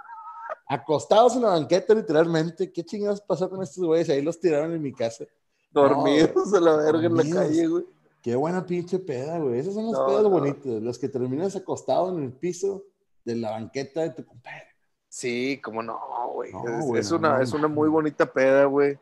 [0.66, 2.70] Acostados en la banqueta, literalmente.
[2.72, 4.09] ¿Qué chingados pasó con estos güeyes?
[4.11, 5.24] Ahí los tiraron en mi casa.
[5.70, 7.85] Dormidos a la verga en la calle, güey.
[8.22, 9.59] Qué buena pinche peda, güey.
[9.61, 10.31] Esas son las No, pedas no.
[10.31, 12.85] bonitas, las que terminas acostado en el piso
[13.24, 14.67] de la banqueta de tu compadre.
[15.09, 15.99] Sí, como no,
[16.35, 16.53] güey.
[16.53, 18.99] No, es, güey, es no, una, no es una muy bonita peda, güey.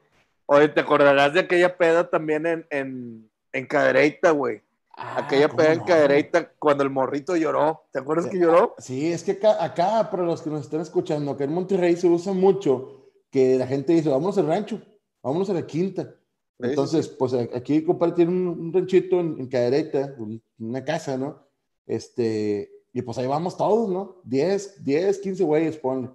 [0.46, 4.62] Oye, ¿te acordarás de aquella peda también en, en, en Cadereyta, güey?
[4.96, 5.84] Aquella Ah, ¿cómo peda en no?
[5.86, 7.82] Cadereyta cuando el morrito lloró.
[7.92, 8.30] ¿Te acuerdas Sí.
[8.30, 8.74] que lloró?
[8.78, 12.06] Sí, es que acá, acá, para los que nos están escuchando, acá en Monterrey se
[12.08, 14.80] usa mucho que la gente dice, vámonos al rancho,
[15.22, 16.14] vámonos a la quinta.
[16.58, 20.14] Entonces, pues a- aquí compadre tiene un, un ranchito en, en Cadereyta,
[20.58, 21.44] una casa, ¿no?
[21.86, 24.16] Este, y pues ahí vamos todos, ¿no?
[24.24, 26.08] 10, 10, 15 güeyes, ponle.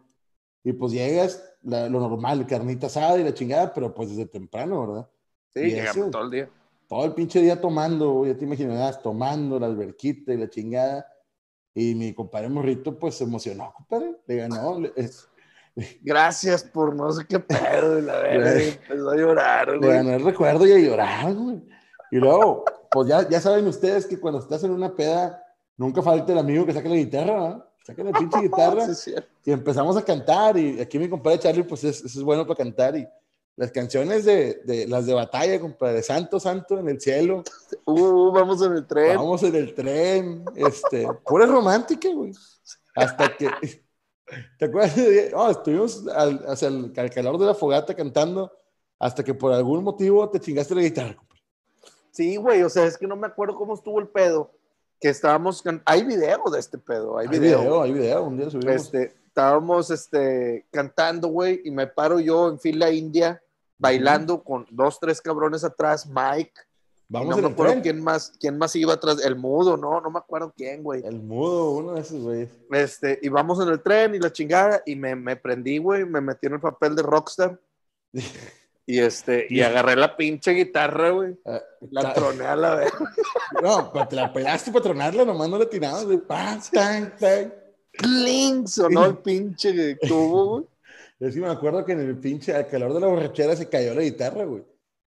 [0.64, 4.88] Y pues llegas, la- lo normal, carnita asada y la chingada, pero pues desde temprano,
[4.88, 5.10] ¿verdad?
[5.54, 6.50] Sí, llegamos todo el día.
[6.88, 11.06] todo el pinche día tomando, ya te imaginarás, tomando la alberquita y la chingada.
[11.76, 14.18] Y mi compadre Morrito, pues se emocionó, compadre.
[14.26, 14.80] Le ganó.
[14.80, 15.28] le- es-
[16.02, 18.52] Gracias por no sé qué pedo, y la verga.
[18.90, 19.92] Empezó a llorar, le güey.
[19.92, 21.62] ganó el recuerdo y a llorar, güey.
[22.12, 25.42] Y luego, pues ya, ya saben ustedes que cuando estás en una peda,
[25.82, 27.66] nunca falta el amigo que saque la guitarra, ¿no?
[27.84, 29.14] Saca la pinche guitarra Sí,
[29.44, 30.56] y empezamos a cantar.
[30.58, 32.96] Y aquí mi compadre Charlie, pues es, es bueno para cantar.
[32.96, 33.08] Y
[33.56, 37.44] las canciones de, de las de batalla, compadre, Santo, Santo en el cielo.
[37.86, 39.18] Uh, vamos en el tren.
[39.18, 42.32] Vamos en el tren, este, pura romántica, güey.
[42.96, 43.50] Hasta que,
[44.60, 44.96] ¿te acuerdas?
[45.32, 48.52] No, estuvimos al, hacia el, al calor de la fogata cantando
[49.00, 51.42] hasta que por algún motivo te chingaste la guitarra, compadre.
[52.12, 54.52] Sí, güey, o sea, es que no me acuerdo cómo estuvo el pedo.
[55.02, 57.60] Que estábamos, hay video de este pedo, hay, Hay video.
[57.60, 58.76] video, hay video, un día subimos.
[58.76, 63.42] Este, estábamos este, cantando, güey, y me paro yo en fila india,
[63.80, 66.54] bailando con dos, tres cabrones atrás, Mike.
[67.10, 67.84] Vamos no en me el acuerdo tren.
[67.84, 71.04] quién más, quién más iba atrás, el mudo, no, no me acuerdo quién, güey.
[71.04, 72.50] El mudo, uno de esos güeyes.
[72.70, 76.22] Este, y vamos en el tren y la chingada, y me, me prendí, güey, me
[76.22, 77.60] metí en el papel de rockstar.
[78.86, 81.36] Y este, y agarré la pinche guitarra, güey.
[81.46, 82.92] Ah, La troné a la vez.
[83.62, 86.18] No, pero te la pelaste para tronarla, nomás no la tirabas, güey.
[86.18, 87.54] Pam, tan, tan.
[87.94, 88.68] ¡Cling!
[88.68, 90.66] Sonó el pinche tubo, güey.
[91.20, 93.94] Yo sí me acuerdo que en el pinche, al calor de la borrachera se cayó
[93.94, 94.64] la guitarra, güey.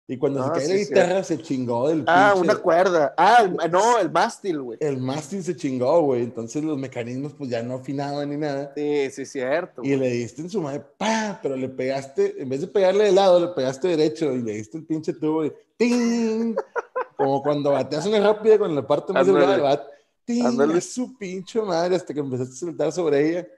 [0.07, 3.14] Y cuando se Ah, cae sí, la guitarra, se chingó del Ah, pinche- una cuerda.
[3.17, 4.79] Ah, no, el mástil, güey.
[4.83, 6.25] El mástil se chingó, güey.
[6.25, 8.73] Entonces los mecanismos, pues ya no afinaban ni nada.
[8.77, 9.83] Sí, sí, cierto.
[9.83, 13.12] Y le diste en su madre, pa, pero le pegaste, en vez de pegarle de
[13.12, 16.55] lado, le pegaste derecho y le diste el pinche tubo de ¡ting!
[17.17, 19.83] Como cuando bateas una rápida con la parte más delgada del bat.
[20.27, 20.81] ¡ting!
[20.83, 23.49] Su pinche madre hasta que empezaste a saltar sobre ella.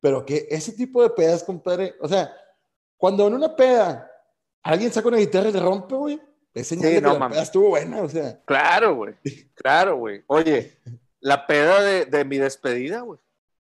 [0.00, 2.32] Pero que ese tipo de pedas, compadre, o sea,
[2.96, 4.09] cuando en una peda
[4.62, 6.20] alguien saca una guitarra y le rompe, güey,
[6.54, 8.40] es señal Sí, de que no la peda estuvo buena, o sea.
[8.44, 9.14] Claro, güey.
[9.54, 10.22] Claro, güey.
[10.26, 10.78] Oye,
[11.20, 13.18] la peda de, de mi despedida, güey.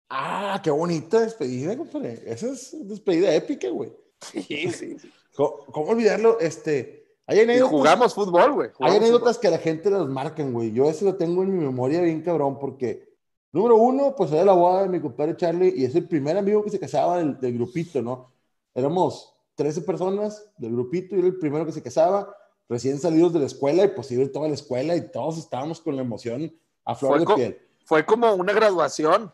[0.09, 2.21] Ah, qué bonita despedida, compadre.
[2.25, 3.91] Esa es despedida épica, güey.
[4.21, 5.11] Sí, sí, sí.
[5.35, 6.39] ¿Cómo, cómo olvidarlo?
[6.39, 8.69] Este, hay Y anécdotas, jugamos fútbol, güey.
[8.79, 10.71] hay anécdotas que a la gente las marcan, güey.
[10.71, 13.07] Yo eso lo tengo en mi memoria bien cabrón porque,
[13.51, 16.63] número uno, pues era la boda de mi compadre Charlie y es el primer amigo
[16.63, 18.31] que se casaba del, del grupito, ¿no?
[18.73, 22.33] Éramos 13 personas del grupito y era el primero que se casaba,
[22.69, 25.97] recién salidos de la escuela y pues iba toda la escuela y todos estábamos con
[25.97, 26.49] la emoción
[26.85, 27.61] a flor Fue de piel.
[27.83, 29.33] Fue como una graduación.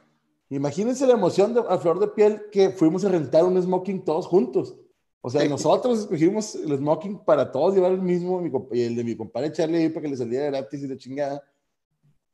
[0.50, 4.26] Imagínense la emoción de, a flor de piel que fuimos a rentar un smoking todos
[4.26, 4.76] juntos.
[5.22, 5.48] O sea, Sí.
[5.50, 9.90] nosotros escogimos el smoking para todos llevar el mismo, y el de mi compadre Charlie
[9.90, 11.44] para que le saliera gratis y de chingada.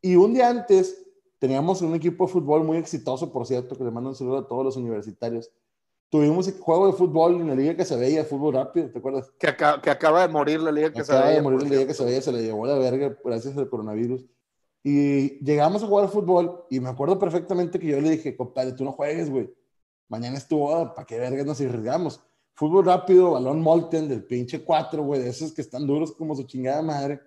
[0.02, 1.06] Y un día antes
[1.40, 4.48] teníamos un equipo de fútbol muy exitoso, por cierto, que le mando un saludo a
[4.48, 5.52] todos los universitarios.
[6.12, 9.32] Tuvimos el juego de fútbol en la liga que se veía, fútbol rápido, ¿te acuerdas?
[9.40, 11.70] Que, aca- que acaba de morir la liga que se Acaba de veía, morir el
[11.70, 14.26] día que se veía, se le llevó la verga gracias al coronavirus.
[14.84, 18.84] Y llegamos a jugar fútbol y me acuerdo perfectamente que yo le dije, compadre, tú
[18.84, 19.54] no juegues, güey.
[20.10, 22.22] Mañana es tu boda, ¿para qué vergas nos arriesgamos?
[22.56, 26.44] Fútbol rápido, balón Molten del pinche 4, güey, de esos que están duros como su
[26.44, 27.22] chingada madre.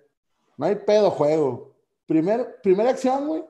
[0.57, 1.73] No hay pedo, juego.
[2.05, 3.43] Primer, primera acción, güey,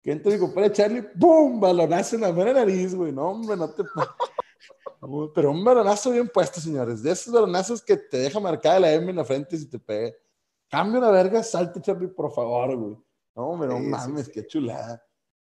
[0.00, 1.58] que entra mi compadre Charlie, ¡pum!
[1.58, 3.10] Balonazo en la mera nariz, güey.
[3.10, 3.82] No, hombre, no te...
[5.00, 7.02] No, Pero un balonazo bien puesto, señores.
[7.02, 10.14] De esos balonazos que te deja marcada la M en la frente si te pega.
[10.68, 12.96] Cambia una verga, salte, Charlie, por favor, güey.
[13.34, 14.32] No, hombre, no Sí, sí, mames, sí.
[14.32, 15.02] qué chulada.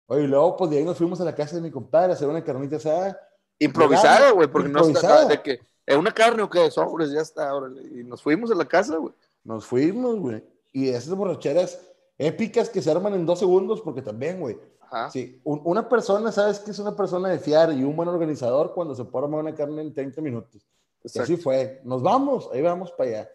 [0.06, 2.14] Oye, y luego, pues de ahí nos fuimos a la casa de mi compadre a
[2.14, 3.18] hacer una carnita asada.
[3.58, 5.22] Improvisada, güey, porque no improvisada.
[5.22, 7.82] está de que es una carne o qué, sobres, ya está, órale.
[7.82, 9.14] Y nos fuimos a la casa, güey.
[9.42, 10.44] Nos fuimos, güey.
[10.72, 11.80] Y esas borracheras
[12.16, 14.58] épicas que se arman en dos segundos, porque también, güey.
[14.90, 15.10] Ajá.
[15.10, 18.74] Sí, un- una persona, ¿sabes que es una persona de fiar y un buen organizador
[18.74, 20.66] cuando se armar una carne en 30 minutos?
[21.04, 21.80] Y así fue.
[21.84, 23.30] Nos vamos, ahí vamos para allá.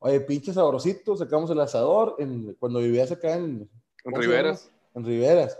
[0.00, 3.68] Oye, pinche sabrosito, sacamos el asador en, cuando vivías acá en, En
[4.04, 4.70] ¿cómo se Riveras.
[4.94, 5.58] en Riveras.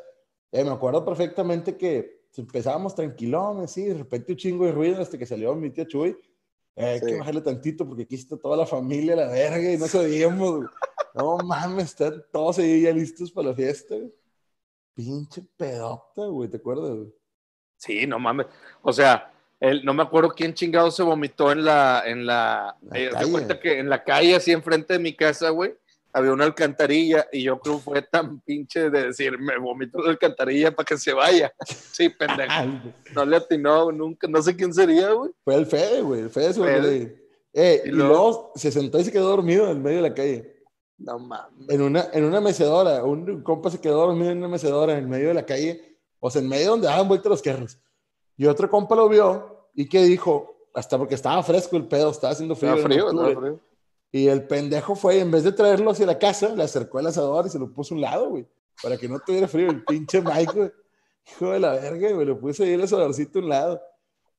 [0.52, 5.18] Eh, me acuerdo perfectamente que empezábamos tranquilones, sí, de repente un chingo de ruido hasta
[5.18, 6.16] que salió mi tía Chuy.
[6.76, 7.06] Eh, hay Sí.
[7.06, 10.66] que bajarle tantito porque aquí está toda la familia, la verga, y no sabíamos.
[11.14, 13.96] No mames, están todos ahí ya listos para la fiesta.
[13.96, 14.12] güey.
[14.98, 16.90] Pinche pedota, güey, ¿te acuerdas?
[16.90, 17.14] güey?
[17.76, 18.46] Sí, no mames.
[18.82, 22.98] O sea, él, no me acuerdo quién chingado se vomitó en la, en la, La
[22.98, 25.72] eh, cuenta que en la calle, así enfrente de mi casa, güey,
[26.12, 30.04] había una alcantarilla y yo creo que fue tan pinche de decir, me vomito en
[30.06, 31.52] la alcantarilla para que se vaya.
[31.92, 32.52] Sí, pendejo.
[33.14, 35.30] No le atinó nunca, no sé quién sería, güey.
[35.44, 37.18] Fue el Fede, güey, el Fede se.
[37.52, 40.14] Eh, Y y, luego- luego se sentó y se quedó dormido en medio de la
[40.14, 40.57] calle.
[40.98, 41.68] No mames.
[41.68, 43.04] En una, en una mecedora.
[43.04, 45.98] Un, un compa se quedó dormido en una mecedora en medio de la calle.
[46.20, 47.78] O sea, en medio donde daban vueltas los carros.
[48.36, 52.32] Y otro compa lo vio y que dijo, hasta porque estaba fresco el pedo, estaba
[52.32, 52.74] haciendo frío.
[52.74, 53.60] Estaba frío, estaba frío.
[54.10, 57.06] Y el pendejo fue, y en vez de traerlo hacia la casa, le acercó el
[57.06, 58.46] asador y se lo puso a un lado, güey.
[58.82, 59.70] Para que no tuviera frío.
[59.70, 60.72] El pinche Mike, güey.
[61.30, 62.26] Hijo de la verga, güey.
[62.26, 63.82] Lo puse ahí el asadorcito a un lado.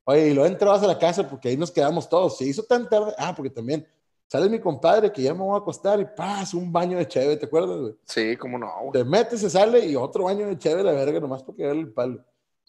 [0.05, 2.37] Oye, y luego entrabas a la casa porque ahí nos quedamos todos.
[2.37, 3.13] Se hizo tan tarde.
[3.17, 3.85] Ah, porque también
[4.29, 7.35] sale mi compadre que ya me voy a acostar y paz, un baño de cheve,
[7.35, 7.95] ¿te acuerdas, güey?
[8.05, 8.91] Sí, cómo no, güey.
[8.93, 11.91] Te metes, se sale y otro baño de cheve, la verga, nomás para quedarle el
[11.93, 12.23] palo.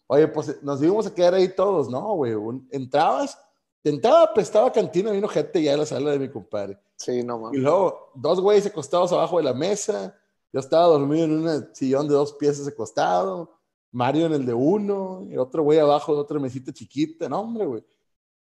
[0.07, 2.33] Oye, pues nos íbamos a quedar ahí todos, ¿no, güey?
[2.71, 3.39] Entrabas,
[3.83, 6.77] de entrada apestaba cantina, vino gente ya a la sala de mi compadre.
[6.97, 7.59] Sí, no Y mames.
[7.61, 10.13] luego, dos güeyes acostados abajo de la mesa.
[10.53, 13.57] Yo estaba dormido en un sillón de dos piezas acostado.
[13.91, 15.25] Mario en el de uno.
[15.29, 17.27] Y otro güey abajo de otra mesita chiquita.
[17.29, 17.83] No, hombre, güey.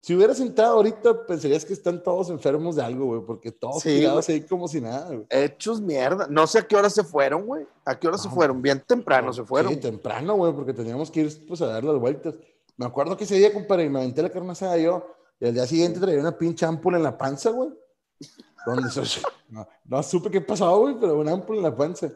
[0.02, 3.20] Si hubieras entrado ahorita, pensarías que están todos enfermos de algo, güey.
[3.24, 5.26] Porque todos Sí, tirados ahí como si nada, güey.
[5.30, 6.26] Hechos mierda.
[6.28, 7.68] No sé a qué hora se fueron, güey.
[7.84, 8.60] ¿A qué hora se fueron?
[8.60, 9.72] Bien temprano se fueron.
[9.72, 12.34] Sí, temprano, güey, porque teníamos que ir pues, a dar las vueltas.
[12.76, 15.06] Me acuerdo que ese día, compadre, me aventé la carne asada yo.
[15.38, 17.70] Y al día siguiente traía una pinche ámpula en la panza, güey.
[18.66, 18.88] Donde
[19.50, 22.10] no, no supe qué pasaba, güey, pero una ámpula en la panza.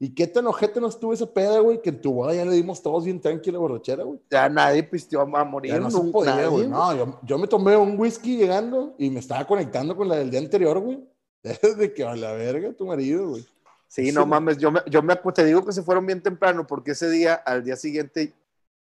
[0.00, 1.82] ¿Y qué tan ojete nos tuvo esa peda, güey?
[1.82, 4.20] Que en tu boda ya le dimos todos bien tranquila borrachera, güey.
[4.30, 5.72] Ya nadie pisteó a morir.
[5.72, 6.68] Ya no se podía, nadie, güey.
[6.68, 10.30] No, yo, yo me tomé un whisky llegando y me estaba conectando con la del
[10.30, 11.04] día anterior, güey.
[11.42, 13.46] Desde que a la verga tu marido, güey.
[13.88, 16.90] Sí, no mames, yo, me, yo me, te digo que se fueron bien temprano porque
[16.90, 18.34] ese día, al día siguiente,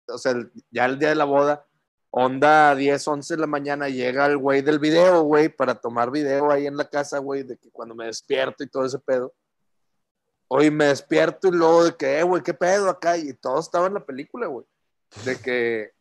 [0.08, 0.34] o sea,
[0.72, 1.64] ya el día de la boda,
[2.10, 6.50] onda 10, 11 de la mañana, llega el güey del video, güey, para tomar video
[6.50, 9.32] ahí en la casa, güey, de que cuando me despierto y todo ese pedo.
[10.48, 13.16] Hoy me despierto y luego de que, eh, güey, ¿qué pedo acá?
[13.16, 14.64] Y todo estaba en la película, güey.
[15.24, 15.92] De que,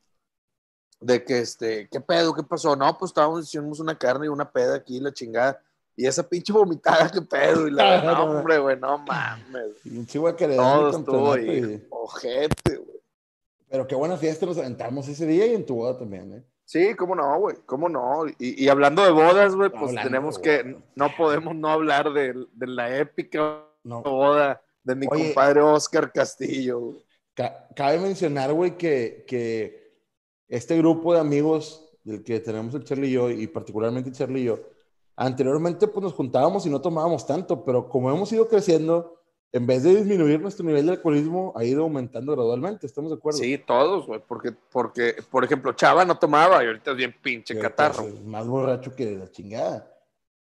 [1.00, 2.34] de que, este, ¿qué pedo?
[2.34, 2.76] ¿Qué pasó?
[2.76, 5.60] No, pues estábamos, hicimos una carne y una peda aquí, la chingada.
[5.96, 7.68] Y esa pinche vomitada, ¿qué pedo?
[7.68, 9.78] Y la, no, hombre, güey, no mames.
[9.84, 13.02] Pinche güey que le Todo estuvo ahí, ojete, güey.
[13.68, 16.44] Pero qué buena fiesta nos aventamos ese día y en tu boda también, ¿eh?
[16.66, 18.28] Sí, cómo no, güey, cómo no.
[18.40, 22.34] Y, y hablando de bodas, güey, pues Hablando tenemos que, no podemos no hablar de,
[22.54, 24.04] de la épica No.
[24.84, 25.28] de mi Oye.
[25.28, 26.94] compadre Oscar Castillo.
[27.34, 29.94] Ca- cabe mencionar, güey, que, que
[30.48, 34.42] este grupo de amigos del que tenemos el Charlie y yo, y particularmente el Charlie
[34.42, 34.60] y yo,
[35.16, 39.22] anteriormente pues nos juntábamos y no tomábamos tanto, pero como hemos ido creciendo,
[39.52, 43.40] en vez de disminuir nuestro nivel de alcoholismo, ha ido aumentando gradualmente, ¿estamos de acuerdo?
[43.40, 47.58] Sí, todos, güey, porque, porque, por ejemplo, Chava no tomaba y ahorita es bien pinche
[47.58, 48.04] catarro.
[48.04, 49.92] es Más borracho que la chingada.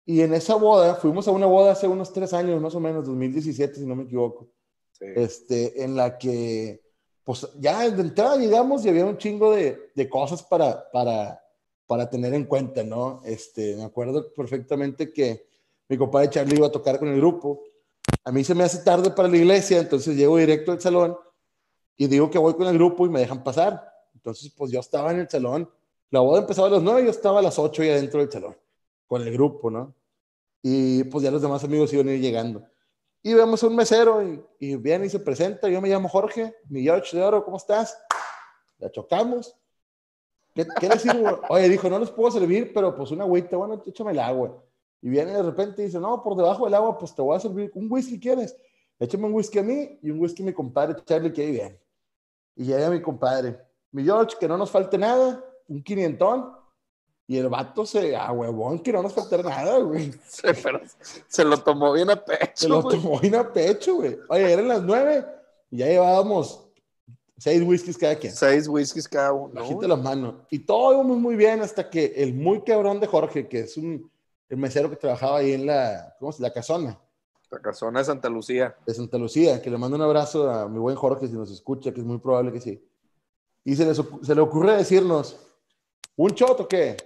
[0.05, 3.05] Y en esa boda, fuimos a una boda hace unos tres años, más o menos,
[3.05, 4.49] 2017, si no me equivoco.
[4.91, 5.05] Sí.
[5.15, 6.81] este, en la que,
[7.23, 11.41] pues ya de entrada llegamos y había un chingo de, de cosas para, para,
[11.87, 13.21] para tener en cuenta, ¿no?
[13.25, 15.45] Este, me acuerdo perfectamente que
[15.89, 17.63] mi compadre Charlie iba a tocar con el grupo.
[18.23, 21.17] A mí se me hace tarde para la iglesia, entonces llego directo al salón
[21.97, 23.91] y digo que voy con el grupo y me dejan pasar.
[24.15, 25.69] Entonces, pues yo estaba en el salón.
[26.09, 28.55] La boda empezaba a las 9, yo estaba a las 8 ya dentro del salón,
[29.11, 29.93] con el grupo, ¿no?
[30.63, 32.63] Y pues ya los demás amigos iban a ir llegando.
[33.21, 35.67] Y vemos a un mesero y, y viene y se presenta.
[35.67, 38.01] Yo me llamo Jorge, mi George de Oro, ¿cómo estás?
[38.77, 39.53] La chocamos.
[40.55, 41.41] ¿Qué, qué sirvo?
[41.49, 44.63] Oye, dijo, no les puedo servir, pero pues una agüita, bueno, échame el agua.
[45.01, 47.41] Y viene de repente y dice, no, por debajo del agua, pues te voy a
[47.41, 48.55] servir un whisky, ¿quieres?
[48.97, 51.77] Échame un whisky a mí y un whisky a mi compadre Charlie, que ahí bien.
[52.55, 53.59] Y llega mi compadre,
[53.91, 56.60] mi George, que no nos falte nada, un quinientón.
[57.31, 60.11] Y el vato se, a huevón, que no nos faltara nada, güey.
[60.27, 60.81] Sí, pero
[61.29, 62.97] se lo tomó bien a Se pecho, lo güey.
[62.97, 64.19] tomó bien a pecho, güey.
[64.27, 65.25] Oye, eran las nueve
[65.69, 66.67] y ya llevábamos
[67.37, 68.33] seis whiskies cada quien.
[68.33, 69.53] Seis whiskies cada uno.
[69.53, 70.45] Bajita la mano.
[70.49, 74.11] Y todo íbamos muy bien hasta que el muy cabrón de Jorge, que es un
[74.49, 76.99] el mesero que trabajaba ahí en la, ¿cómo se La casona
[77.49, 78.75] La casona de Santa Lucía.
[78.85, 81.93] de Santa Lucía, que le mando un abrazo a mi buen Jorge si nos escucha,
[81.93, 82.85] que es muy probable que sí.
[83.63, 85.37] Y se, les se le ocurre decirnos,
[86.17, 86.97] ¿un shot o qué?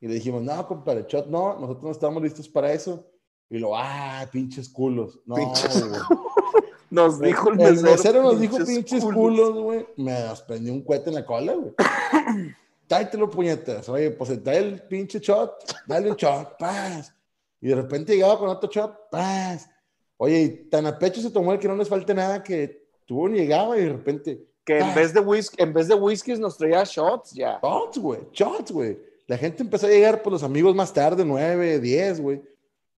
[0.00, 3.06] Y le dijimos, no, compadre, shot no, nosotros no estamos listos para eso.
[3.48, 5.20] Y lo, ah, pinches culos.
[5.26, 6.00] No, Pinches güey.
[6.90, 7.90] Nos dijo el El mesero.
[7.92, 9.86] mesero nos dijo pinches culos, güey.
[9.96, 11.72] Me desprendió un cohete en la cola, güey.
[12.88, 13.88] Tráetelo, puñetas.
[13.88, 15.52] Oye, pues trae el pinche shot,
[15.86, 17.14] dale un shot, paz.
[17.60, 19.70] Y de repente llegaba con otro shot, paz.
[20.16, 23.28] Oye, y tan a pecho se tomó el que no les falte nada que tú
[23.28, 26.82] llegaba y de repente, Que en vez de whisky, en vez de whiskies nos traía
[26.84, 27.60] shots ya.
[27.62, 28.98] shots, güey, shots, güey.
[29.30, 32.42] La gente empezó a llegar, pues los amigos más tarde, nueve, diez, güey.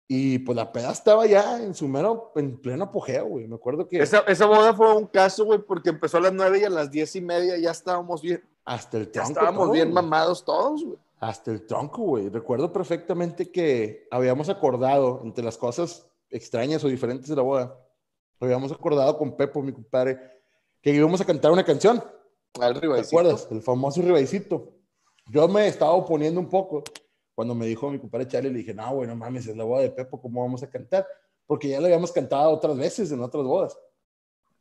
[0.09, 3.47] Y pues la peda estaba ya en su mero, en pleno apogeo, güey.
[3.47, 6.61] Me acuerdo que Esa, esa boda fue un caso, güey, porque empezó a las nueve
[6.61, 9.29] y a las diez y media ya estábamos bien, hasta el ya tronco.
[9.33, 9.95] estábamos todo, bien güey.
[9.95, 10.97] mamados todos, güey.
[11.21, 12.31] Hasta el tronco, güey.
[12.31, 17.79] Recuerdo perfectamente que habíamos acordado, entre las cosas extrañas o diferentes de la boda,
[18.41, 20.19] habíamos acordado con Pepo, mi compadre,
[20.81, 22.03] que íbamos a cantar una canción.
[22.59, 23.49] Al ¿Te acuerdas?
[23.51, 24.79] El famoso Ribaicito.
[25.31, 26.83] Yo me estaba oponiendo un poco
[27.35, 29.83] cuando me dijo mi compadre Charlie, le dije, no, güey, no mames, es la boda
[29.83, 31.07] de Pepo, ¿cómo vamos a cantar?
[31.47, 33.79] Porque ya la habíamos cantado otras veces en otras bodas.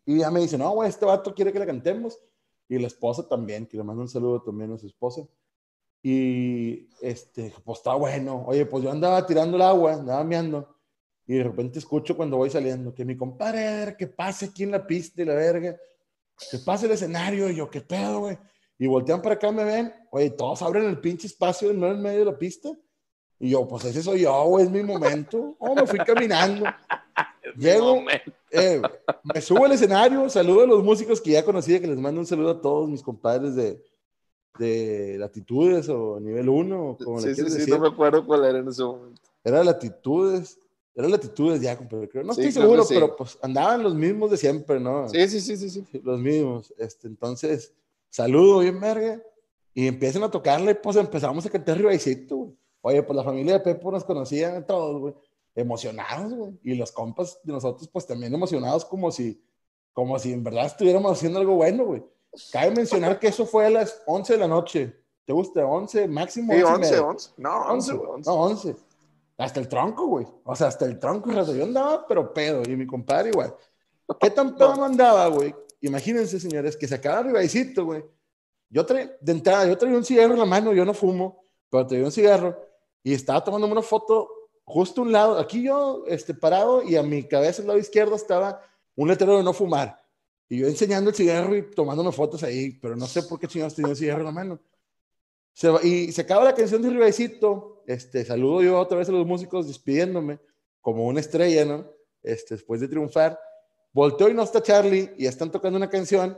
[0.06, 2.20] Y ya me dice, no, güey, este vato quiere que la cantemos.
[2.68, 5.28] Y la esposa también, que le mando un saludo también a su esposa.
[6.02, 8.46] Y este, pues está bueno.
[8.48, 10.76] Oye, pues yo andaba tirando el agua, andaba meando.
[11.28, 14.88] Y de repente escucho cuando voy saliendo que mi compadre, que pase aquí en la
[14.88, 15.78] pista y la verga.
[16.50, 17.50] Que pase el escenario.
[17.50, 18.38] Y yo, ¿qué pedo, güey?
[18.82, 19.94] Y voltean para acá, me ven.
[20.10, 22.72] Oye, todos abren el pinche espacio no en medio de la pista.
[23.40, 25.56] Y yo, pues ese soy yo, güey, es mi momento.
[25.60, 26.66] Oh, me fui caminando.
[27.60, 28.02] Llego,
[28.50, 28.82] eh,
[29.24, 32.26] me subo al escenario, saludo a los músicos que ya conocía, que les mando un
[32.26, 33.80] saludo a todos mis compadres de,
[34.58, 37.70] de Latitudes o Nivel 1, como le Sí, sí, sí, decir.
[37.76, 39.22] no me acuerdo cuál era en ese momento.
[39.44, 40.58] Era Latitudes,
[40.96, 42.24] era Latitudes ya, compadre, creo.
[42.24, 42.96] No Sí, estoy seguro, sí.
[42.96, 45.08] pero pues andaban los mismos de siempre, ¿no?
[45.08, 45.70] Sí, sí, sí, sí.
[45.70, 46.74] Sí, los mismos.
[46.80, 47.74] Este, entonces,
[48.12, 49.20] saludo bien, verga.
[49.74, 52.58] Y empiezan a tocarle, pues empezamos a cantar Ribaicito, güey.
[52.82, 55.14] Oye, pues la familia de Pepo nos conocían a todos, güey.
[55.56, 56.60] Emocionados, güey.
[56.64, 59.44] Y los compas de nosotros, pues también emocionados, como si,
[59.94, 62.04] como si en verdad estuviéramos haciendo algo bueno, güey.
[62.52, 64.96] Cabe mencionar que eso fue a las 11 de la noche.
[65.26, 65.66] ¿Te gusta?
[65.66, 66.54] 11, máximo.
[66.54, 67.08] Sí, 11 y 11, media.
[67.08, 67.30] 11.
[67.38, 68.30] No, 11, 11, güey, 11.
[68.30, 68.76] no, 11.
[69.38, 70.28] Hasta el tronco, güey.
[70.44, 71.32] O sea, hasta el tronco.
[71.32, 72.64] Yo andaba, pero pedo.
[72.64, 73.56] Y mi compadre igual.
[74.20, 75.56] ¿Qué tan pedo no andaba, güey?
[75.82, 78.04] Imagínense, señores, que se acaba Ribaicito, güey.
[78.70, 81.86] Yo traía, de entrada, yo traía un cigarro en la mano, yo no fumo, pero
[81.86, 82.58] traía un cigarro
[83.04, 84.30] y estaba tomando una foto
[84.64, 88.16] justo a un lado, aquí yo este, parado y a mi cabeza, al lado izquierdo,
[88.16, 88.62] estaba
[88.96, 90.02] un letrero de no fumar.
[90.48, 93.76] Y yo enseñando el cigarro y tomándome fotos ahí, pero no sé por qué chingados
[93.76, 94.60] tenía un cigarro en la mano.
[95.84, 99.68] Y se acaba la canción de Ribaycito, este, saludo yo otra vez a los músicos
[99.68, 100.40] despidiéndome,
[100.80, 101.92] como una estrella, ¿no?
[102.24, 103.40] Este, después de triunfar.
[103.94, 106.38] Volteo y no está Charlie y están tocando una canción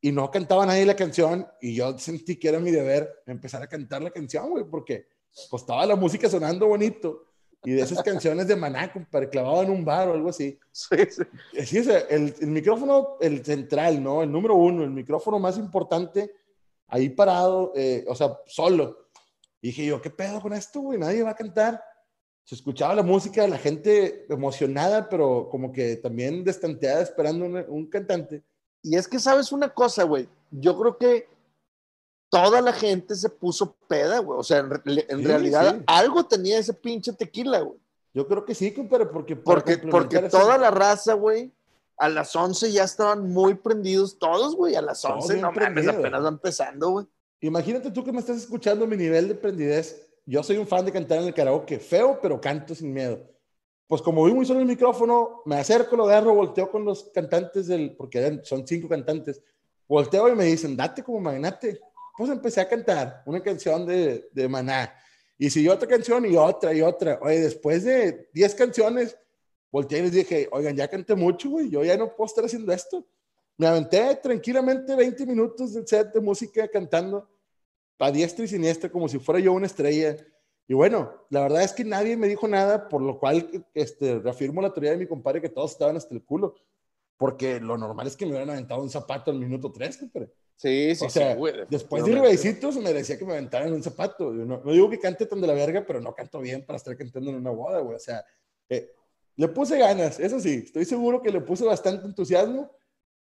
[0.00, 3.66] y no cantaba nadie la canción y yo sentí que era mi deber empezar a
[3.66, 5.06] cantar la canción, güey, porque
[5.48, 7.24] costaba la música sonando bonito
[7.64, 10.58] y de esas canciones de Maná, para clavado en un bar o algo así.
[10.70, 11.64] Sí, sí.
[11.64, 14.22] sí el, el, micrófono, el central, ¿no?
[14.22, 16.30] El número uno, el micrófono más importante,
[16.88, 19.08] ahí parado, eh, o sea, solo.
[19.62, 20.98] Y dije yo, ¿qué pedo con esto, güey?
[20.98, 21.82] Nadie va a cantar.
[22.44, 27.86] Se escuchaba la música, la gente emocionada, pero como que también destanteada esperando un, un
[27.86, 28.42] cantante.
[28.82, 30.28] Y es que, ¿sabes una cosa, güey?
[30.50, 31.26] Yo creo que
[32.34, 34.38] toda la gente se puso peda, güey.
[34.38, 37.78] O sea, en, realidad algo tenía ese pinche tequila, güey.
[38.12, 39.36] Yo creo que sí, compadre, porque...
[39.36, 41.52] Porque, porque toda la raza, güey,
[41.96, 44.74] a las 11 ya estaban muy prendidos todos, güey.
[44.74, 47.06] A las 11, no mames, apenas va empezando, güey.
[47.40, 50.06] Imagínate tú que me estás escuchando mi nivel de prendidez.
[50.26, 53.30] Yo soy un fan de cantar en el karaoke, feo, pero canto sin miedo.
[53.86, 57.66] Pues como vi muy solo el micrófono, me acerco, lo agarro, volteo con los cantantes
[57.66, 59.42] del, porque son cinco cantantes,
[59.86, 61.80] volteo y me dicen, date como magnate
[62.16, 64.94] pues empecé a cantar una canción de, de Maná.
[65.36, 67.18] Y siguió otra canción y otra y otra.
[67.20, 69.16] Oye, después de 10 canciones,
[69.70, 72.72] volteé y les dije, oigan, ya canté mucho, güey, yo ya no puedo estar haciendo
[72.72, 73.04] esto.
[73.56, 77.28] Me aventé tranquilamente 20 minutos del set de música cantando
[77.98, 80.16] a diestra y siniestra como si fuera yo una estrella.
[80.66, 84.62] Y bueno, la verdad es que nadie me dijo nada, por lo cual este, reafirmo
[84.62, 86.54] la teoría de mi compadre que todos estaban hasta el culo.
[87.16, 90.32] Porque lo normal es que me hubieran aventado un zapato al minuto 3, compadre.
[90.56, 94.32] Sí, sí, o sea, sí, Después de Ribecitos me decía que me aventaran un zapato.
[94.32, 96.96] no, no, digo que cante tan de la verga, pero no canto bien para estar
[96.96, 97.96] cantando en una boda, güey.
[97.96, 98.24] O sea,
[98.68, 98.90] eh,
[99.36, 100.62] le puse ganas, eso sí.
[100.64, 102.70] Estoy seguro que le puse bastante entusiasmo,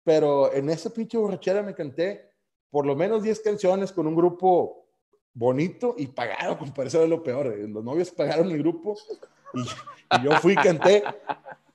[0.03, 2.32] pero en esa pinche borrachera me canté
[2.73, 4.87] por lo menos 10 canciones con un grupo
[5.31, 7.45] bonito y pagado, como eso de lo peor.
[7.45, 8.97] Eh, los novios pagaron el grupo
[9.53, 11.03] y, y yo fui y canté.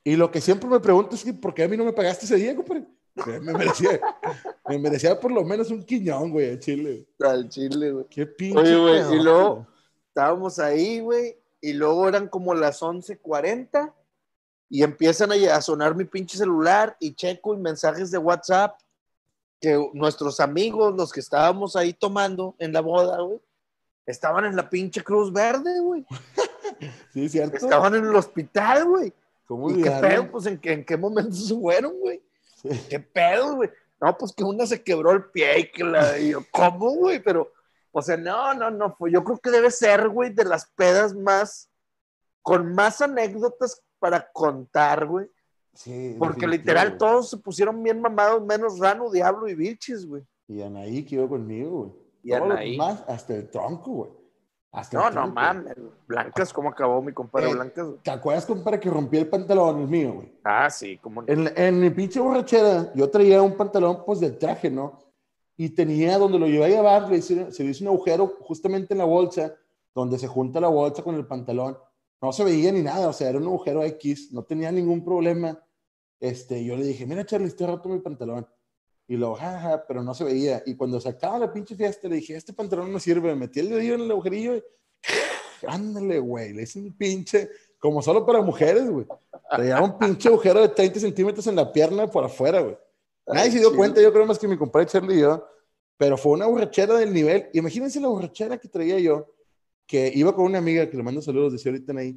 [0.03, 2.25] Y lo que siempre me pregunto es que, ¿por qué a mí no me pagaste
[2.25, 2.83] ese día, compadre?
[3.15, 3.97] Me merecía,
[4.67, 7.07] me merecía por lo menos un quiñón, güey, al chile.
[7.21, 8.05] Al chile, güey.
[8.09, 8.59] Qué pinche.
[8.59, 9.67] Oye, güey, y luego
[10.09, 13.93] estábamos ahí, güey, y luego eran como las 11:40
[14.67, 18.77] y empiezan a, sonar mi pinche celular y checo y mensajes de WhatsApp
[19.59, 23.39] que nuestros amigos, los que estábamos ahí tomando en la boda, güey,
[24.05, 26.05] estaban en la pinche Cruz Verde, güey.
[27.13, 27.57] sí, cierto.
[27.57, 29.13] Estaban en el hospital, güey.
[29.45, 30.31] ¿Cómo ¿Y qué pedo?
[30.31, 32.21] Pues ¿en qué, en qué momento se fueron, güey.
[32.89, 33.69] ¿Qué pedo, güey?
[33.99, 36.17] No, pues que una se quebró el pie y que la.
[36.17, 37.19] Y yo, ¿cómo, güey?
[37.21, 37.51] Pero,
[37.91, 38.95] o sea, no, no, no.
[38.95, 41.69] Pues yo creo que debe ser, güey, de las pedas más.
[42.41, 45.29] con más anécdotas para contar, güey.
[45.73, 46.15] Sí.
[46.19, 50.23] Porque literal todos se pusieron bien mamados, menos Rano, Diablo y Bichis, güey.
[50.47, 51.91] Y Anaí quedó conmigo, güey.
[52.23, 52.77] Y Anaí.
[52.77, 54.19] Más, hasta el tronco, güey
[54.93, 55.75] no, no mames.
[56.07, 57.87] Blancas, ¿cómo acabó mi compadre eh, Blancas?
[58.03, 60.31] ¿Te acuerdas, compadre, que rompí el pantalón, el mío, güey?
[60.43, 61.23] Ah, sí, como.
[61.27, 64.99] En, en mi pinche borrachera, yo traía un pantalón, pues, del traje, ¿no?
[65.57, 68.99] Y tenía donde lo llevé a llevar, le se le hizo un agujero justamente en
[68.99, 69.53] la bolsa,
[69.93, 71.77] donde se junta la bolsa con el pantalón.
[72.21, 75.63] No se veía ni nada, o sea, era un agujero X, no tenía ningún problema.
[76.19, 78.47] Este, yo le dije, mira, Charlie, estoy roto mi pantalón.
[79.07, 80.61] Y lo, jaja, pero no se veía.
[80.65, 83.29] Y cuando se acaba la pinche fiesta, le dije, este pantalón no sirve.
[83.29, 84.63] Me metí el dedo en el agujerillo y,
[85.67, 86.53] ándale, güey.
[86.53, 87.49] Le hice un pinche,
[87.79, 89.07] como solo para mujeres, güey.
[89.57, 92.77] Le un pinche agujero de 30 centímetros en la pierna por afuera, güey.
[93.25, 95.47] Nadie se dio cuenta, yo creo más que mi compadre Charlie y yo.
[95.97, 97.49] Pero fue una borrachera del nivel.
[97.53, 99.27] Imagínense la borrachera que traía yo,
[99.89, 102.15] que iba con una amiga que le mando saludos, decía ahorita ahí.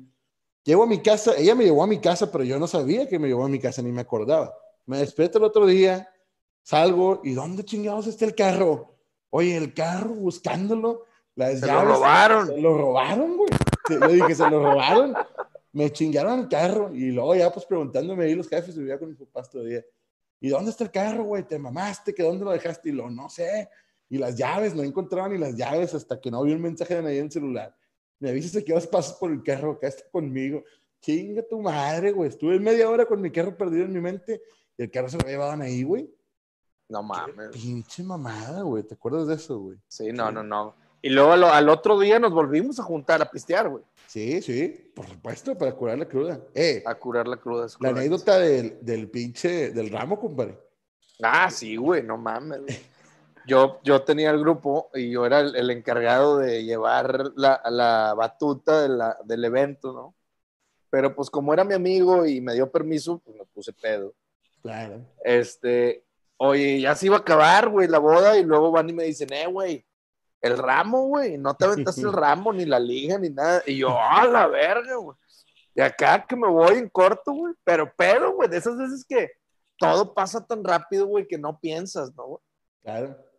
[0.62, 3.18] Llego a mi casa, ella me llevó a mi casa, pero yo no sabía que
[3.18, 4.54] me llevó a mi casa, ni me acordaba.
[4.84, 6.06] Me despierto el otro día,
[6.62, 8.98] Salgo y ¿dónde chingados está el carro?
[9.30, 12.46] Oye, el carro buscándolo, las se lo robaron.
[12.46, 13.50] Se lo robaron, güey.
[13.88, 15.14] Yo dije, se lo robaron.
[15.72, 19.18] Me chingaron el carro y luego ya pues preguntándome ahí los jefes, vivía con mis
[19.18, 19.82] papás todavía.
[20.40, 21.44] ¿Y dónde está el carro, güey?
[21.44, 22.14] ¿Te mamaste?
[22.14, 22.90] ¿Que dónde lo dejaste?
[22.90, 23.70] Y lo no sé.
[24.12, 27.02] Y las llaves, no encontraba ni las llaves hasta que no vi un mensaje de
[27.02, 27.74] nadie en el celular.
[28.18, 30.62] Me avisas que vas pasar por el carro, acá está conmigo.
[31.00, 32.28] Chinga tu madre, güey.
[32.28, 34.42] Estuve media hora con mi carro perdido en mi mente
[34.76, 36.14] y el carro se lo llevaban ahí, güey.
[36.90, 37.52] No mames.
[37.54, 38.82] pinche mamada, güey.
[38.82, 39.78] ¿Te acuerdas de eso, güey?
[39.88, 40.76] Sí, no, no, no.
[41.00, 43.82] Y luego al, otro día nos volvimos a juntar a pistear, güey.
[44.08, 46.38] Sí, sí, por supuesto, para curar la cruda.
[46.52, 47.66] Eh, a curar la cruda.
[47.80, 50.58] la anécdota del, del pinche, del ramo, compadre.
[51.22, 52.60] Ah, sí, güey, no mames.
[53.46, 58.14] yo, yo tenía el grupo y yo era el, el encargado de llevar la, la
[58.16, 60.14] batuta de la, del evento, ¿no?
[60.90, 64.14] Pero pues como era mi amigo y me dio permiso, pues me puse pedo.
[64.62, 65.00] Claro.
[65.24, 66.04] Este,
[66.36, 69.32] oye, ya se iba a acabar, güey, la boda y luego van y me dicen,
[69.32, 69.84] eh, güey,
[70.40, 73.62] el ramo, güey, no te aventaste el ramo, ni la liga, ni nada.
[73.66, 75.16] Y yo, a la verga, güey.
[75.74, 79.30] Y acá que me voy en corto, güey, pero pero, güey, de esas veces que
[79.78, 82.26] todo pasa tan rápido, güey, que no piensas, ¿no?
[82.26, 82.40] güey?
[82.82, 83.31] Claro.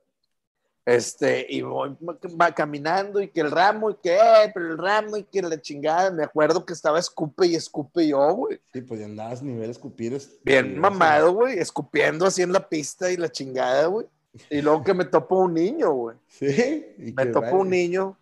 [0.86, 1.96] Este, y voy
[2.40, 5.60] va caminando y que el ramo y que, eh, pero el ramo y que la
[5.62, 6.12] chingada.
[6.12, 8.60] Me acuerdo que estaba escupe y escupe yo, güey.
[8.74, 10.14] Sí, pues ya andabas nivel escupir.
[10.14, 14.08] es- Bien mamado, güey, escupiendo así en la pista y la chingada, güey.
[14.50, 16.18] Y luego que me topo un niño, güey.
[16.28, 16.94] Sí.
[16.98, 17.54] y Me vaya.
[17.56, 18.18] un niño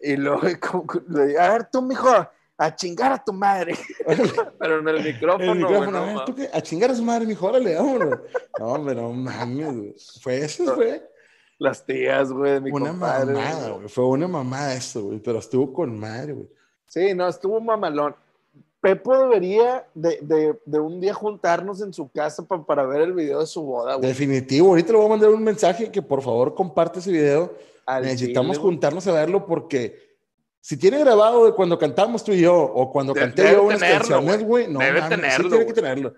[0.00, 0.40] y luego
[1.08, 2.08] le a ver, tú, mijo,
[2.58, 3.74] a chingar a tu madre.
[4.58, 6.24] Pero en el micrófono, El güey, micrófono, no a ver, mames.
[6.24, 6.48] ¿tú qué?
[6.50, 8.20] A chingar a su madre, mijo, órale, vámonos.
[8.58, 9.94] No, no mames, güey.
[10.22, 11.06] Fue eso, fue
[11.58, 13.32] Las tías, güey, de mi una compadre.
[13.32, 13.88] mamada, güey.
[13.88, 15.18] Fue una mamada eso, güey.
[15.20, 16.48] Pero estuvo con madre, güey.
[16.86, 18.14] Sí, no, estuvo mamalón.
[18.80, 23.12] Pepo debería de, de- de un día juntarnos en su casa pa- para ver el
[23.14, 24.06] video de su boda, güey.
[24.08, 24.68] Definitivo.
[24.68, 27.52] Ahorita le voy a mandar un mensaje que por favor comparte ese video.
[27.86, 29.98] Al Necesitamos chile, juntarnos a verlo porque
[30.60, 33.80] si tiene grabado de cuando cantamos tú y yo o cuando De- canté yo unas
[33.80, 36.14] tenerlo, canciones, güey, no Debe mames, sí tenerlo, tiene que tenerlo.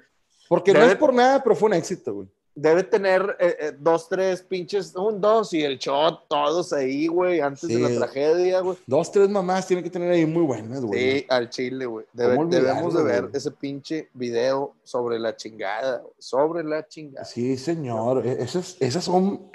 [0.49, 2.29] Porque no Debe- es por nada, pero fue un éxito, güey.
[2.61, 7.39] Debe tener eh, eh, dos, tres pinches, un dos y el shot, todos ahí, güey,
[7.41, 8.77] antes de la tragedia, güey.
[8.85, 11.21] Dos, tres mamás tienen que tener ahí muy buenas, güey.
[11.21, 12.07] Sí, al chile, güey.
[12.13, 13.37] Debe- ¿Cómo debemos de ver güey?
[13.37, 17.25] ese pinche video sobre la chingada, güey, sobre la chingada.
[17.25, 18.27] Sí, señor.
[18.27, 19.51] E- Esas, esas son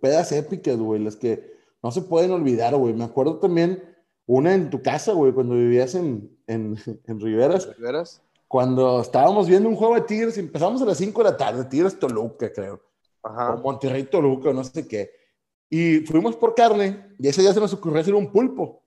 [0.00, 1.52] pedas épicas, güey, las que
[1.82, 2.94] no se pueden olvidar, güey.
[2.94, 3.82] Me acuerdo también
[4.26, 6.76] una en tu casa, güey, cuando vivías en, en,
[7.06, 8.22] en Riveras, ¿De veras?
[8.54, 11.98] Cuando estábamos viendo un juego de Tigres, empezamos a las 5 de la tarde, Tigres
[11.98, 12.80] Toluca, creo,
[13.20, 13.54] Ajá.
[13.54, 15.10] o Monterrey Toluca, no sé qué.
[15.68, 18.84] Y fuimos por carne, y ese día se nos ocurrió hacer un pulpo.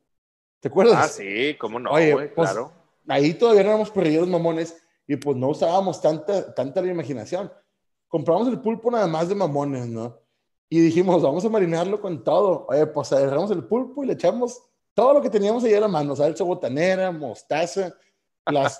[0.61, 0.95] ¿Te acuerdas?
[0.97, 2.72] Ah, sí, cómo no, Oye, güey, pues, claro.
[3.09, 4.74] ahí todavía no éramos perrillos mamones
[5.05, 7.51] y pues no usábamos tanta, tanta la imaginación.
[8.07, 10.18] Compramos el pulpo nada más de mamones, ¿no?
[10.70, 12.68] Y dijimos, vamos a marinarlo con todo.
[12.70, 14.63] Oye, pues agarramos el pulpo y le echamos
[14.93, 17.93] todo lo que teníamos ahí a la mano, salsa botanera, mostaza,
[18.51, 18.79] las,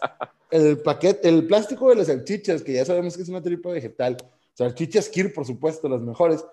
[0.52, 4.18] el paquete, el plástico de las salchichas, que ya sabemos que es una tripa vegetal.
[4.54, 6.46] Salchichas Kir, por supuesto, las mejores.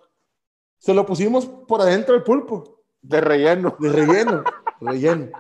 [0.79, 3.77] Se lo pusimos por adentro del pulpo De relleno.
[3.79, 4.45] de relleno,
[4.81, 5.31] relleno.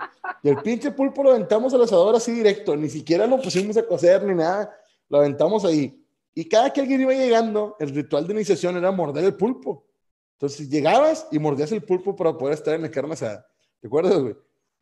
[0.42, 3.86] Y el pinche pulpo lo aventamos al asador así directo, ni siquiera lo pusimos a
[3.86, 4.74] cocer ni nada,
[5.08, 6.02] lo aventamos ahí.
[6.34, 9.86] Y cada que alguien iba llegando, el ritual de iniciación era morder el pulpo.
[10.32, 13.46] Entonces llegabas y mordías el pulpo para poder estar en la carne asada.
[13.80, 14.34] ¿Te acuerdas, güey?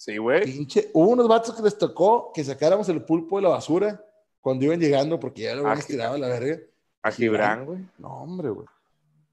[0.05, 0.43] Sí, güey.
[0.43, 4.05] Pinche, hubo unos vatos que les tocó que sacáramos el pulpo de la basura
[4.41, 6.59] cuando iban llegando porque ya lo habían estirado a la verga.
[7.03, 7.79] A Gibran, güey.
[7.99, 8.67] No, hombre, güey.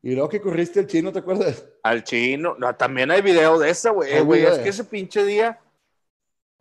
[0.04, 1.66] Y luego que corriste el chino, ¿te acuerdas?
[1.82, 2.54] Al chino.
[2.60, 4.22] No, también hay video de esa, güey.
[4.22, 5.60] Güey, es que ese pinche día.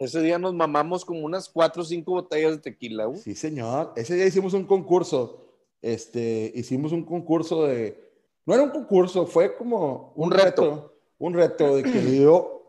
[0.00, 3.20] ese día nos mamamos como unas cuatro o cinco botellas de tequila, güey.
[3.20, 3.92] Sí, señor.
[3.94, 5.46] Ese día hicimos un concurso.
[5.80, 8.04] Este, hicimos un concurso de.
[8.44, 10.95] No era un concurso, fue como Un reto.
[11.18, 12.62] Un reto de que le dio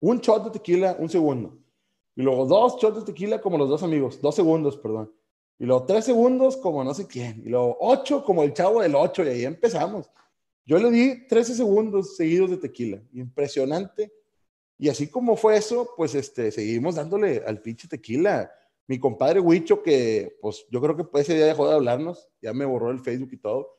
[0.00, 1.58] un shot de tequila, un segundo.
[2.16, 4.20] Y luego dos shots de tequila, como los dos amigos.
[4.20, 5.12] Dos segundos, perdón.
[5.58, 7.42] Y luego tres segundos, como no sé quién.
[7.44, 9.24] Y luego ocho, como el chavo del ocho.
[9.24, 10.10] Y ahí empezamos.
[10.66, 13.02] Yo le di 13 segundos seguidos de tequila.
[13.12, 14.12] Impresionante.
[14.78, 18.50] Y así como fue eso, pues este, seguimos dándole al pinche tequila.
[18.86, 22.64] Mi compadre Huicho, que pues yo creo que ese día dejó de hablarnos, ya me
[22.64, 23.78] borró el Facebook y todo,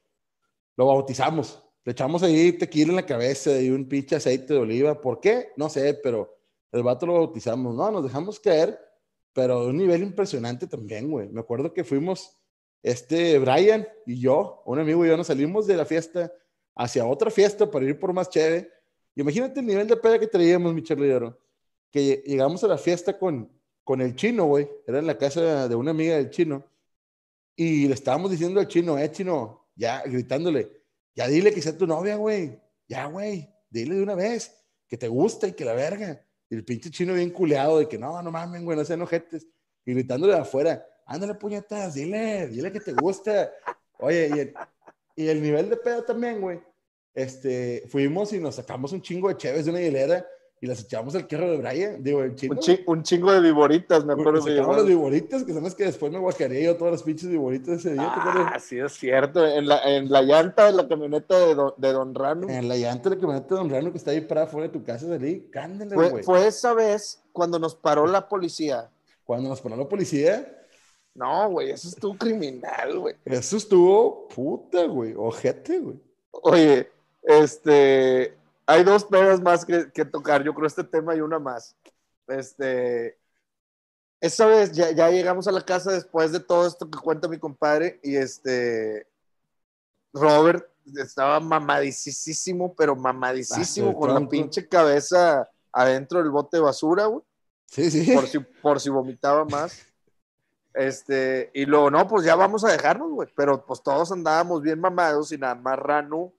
[0.77, 1.61] lo bautizamos.
[1.85, 4.99] Le echamos ahí tequila en la cabeza y un pinche aceite de oliva.
[4.99, 5.49] ¿Por qué?
[5.55, 6.35] No sé, pero
[6.71, 7.75] el vato lo bautizamos.
[7.75, 8.79] No, nos dejamos caer,
[9.33, 11.29] pero de un nivel impresionante también, güey.
[11.29, 12.35] Me acuerdo que fuimos,
[12.81, 16.33] este, Brian y yo, un amigo y yo, nos salimos de la fiesta
[16.75, 18.67] hacia otra fiesta para ir por más chévere.
[19.15, 21.39] Imagínate el nivel de peda que traíamos, mi charlillero.
[21.91, 23.47] Que llegamos a la fiesta con,
[23.83, 24.67] con el chino, güey.
[24.87, 26.65] Era en la casa de una amiga del chino.
[27.55, 30.83] Y le estábamos diciendo al chino, eh, chino, ya gritándole,
[31.15, 32.59] ya dile que sea tu novia, güey.
[32.87, 34.55] Ya, güey, dile de una vez
[34.87, 36.21] que te gusta y que la verga.
[36.49, 39.47] Y el pinche chino bien culeado de que no, no mamen, güey, no sean ojetes.
[39.85, 43.51] Y gritándole de afuera, ándale, puñetas, dile, dile que te gusta.
[43.97, 44.53] Oye, y el,
[45.15, 46.59] y el nivel de pedo también, güey.
[47.13, 50.25] Este, fuimos y nos sacamos un chingo de cheves de una hielera
[50.65, 52.53] y las echamos al carro de Brian, digo, el chino.
[52.53, 54.85] Un, chi- un chingo de viboritas, me acuerdo sacamos las llevaban.
[54.87, 58.11] viboritas, que son las que después me guacaré yo todas las pinches viboritas ese día.
[58.13, 59.45] Ah, sí, es cierto.
[59.45, 62.49] En la, en la llanta de la camioneta de Don, de don Rano.
[62.49, 64.73] En la llanta de la camioneta de Don Rano que está ahí para afuera de
[64.73, 66.23] tu casa, salí, cándale, Fue, güey.
[66.23, 68.89] fue esa vez cuando nos paró la policía.
[69.23, 70.51] Cuando nos paró la policía,
[71.13, 73.15] No, güey, eso estuvo criminal, güey.
[73.23, 75.13] Eso estuvo puta, güey.
[75.17, 75.97] Ojete, güey.
[76.31, 76.89] Oye,
[77.23, 78.33] este,
[78.65, 81.75] hay dos pedas más que, que tocar, yo creo, este tema y una más.
[82.27, 83.17] Este,
[84.19, 87.37] esa vez ya, ya llegamos a la casa después de todo esto que cuenta mi
[87.37, 89.07] compadre y este,
[90.13, 97.05] Robert estaba mamadicísimo, pero mamadicísimo, Ah, con la pinche cabeza adentro del bote de basura,
[97.05, 97.23] güey,
[97.67, 98.13] Sí, sí.
[98.13, 99.81] por si, por si vomitaba más.
[100.73, 104.79] Este, y luego, no, pues ya vamos a dejarnos, güey, pero pues todos andábamos bien
[104.79, 106.33] mamados y nada más Ranu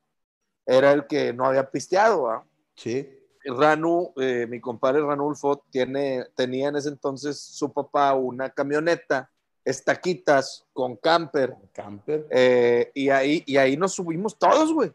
[0.66, 2.44] era el que no había pisteado, ¿va?
[2.74, 3.08] Sí.
[3.44, 9.30] Ranu, eh, mi compadre Ranulfo, tiene, tenía en ese entonces su papá una camioneta,
[9.64, 12.26] estaquitas con camper, Camper.
[12.30, 14.92] eh, y, ahí, y ahí nos subimos todos, güey,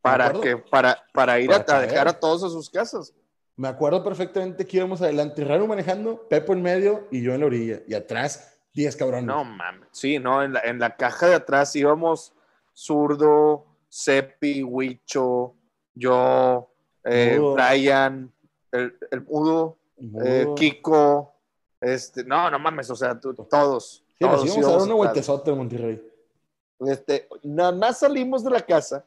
[0.00, 3.14] para, que, para, para ir Para a, a dejar a todos a sus casas.
[3.56, 7.46] Me acuerdo perfectamente que íbamos adelante, Rano manejando, Pepo en medio y yo en la
[7.46, 7.82] orilla.
[7.86, 9.26] Y atrás, 10 cabrones.
[9.26, 12.32] No mames, sí, no, en la, en la caja de atrás íbamos
[12.74, 15.54] Zurdo, Sepi, Huicho,
[15.94, 16.70] yo,
[17.04, 17.38] eh.
[17.54, 18.32] Brian,
[18.72, 19.76] el, el Mudo.
[20.24, 21.34] eh, Kiko,
[21.80, 24.02] este, no, no mames, o sea, tú- todos.
[24.18, 26.10] Sí, nos íbamos a dar una vueltezota en Monterrey.
[26.86, 29.04] Este, nada más salimos de la casa,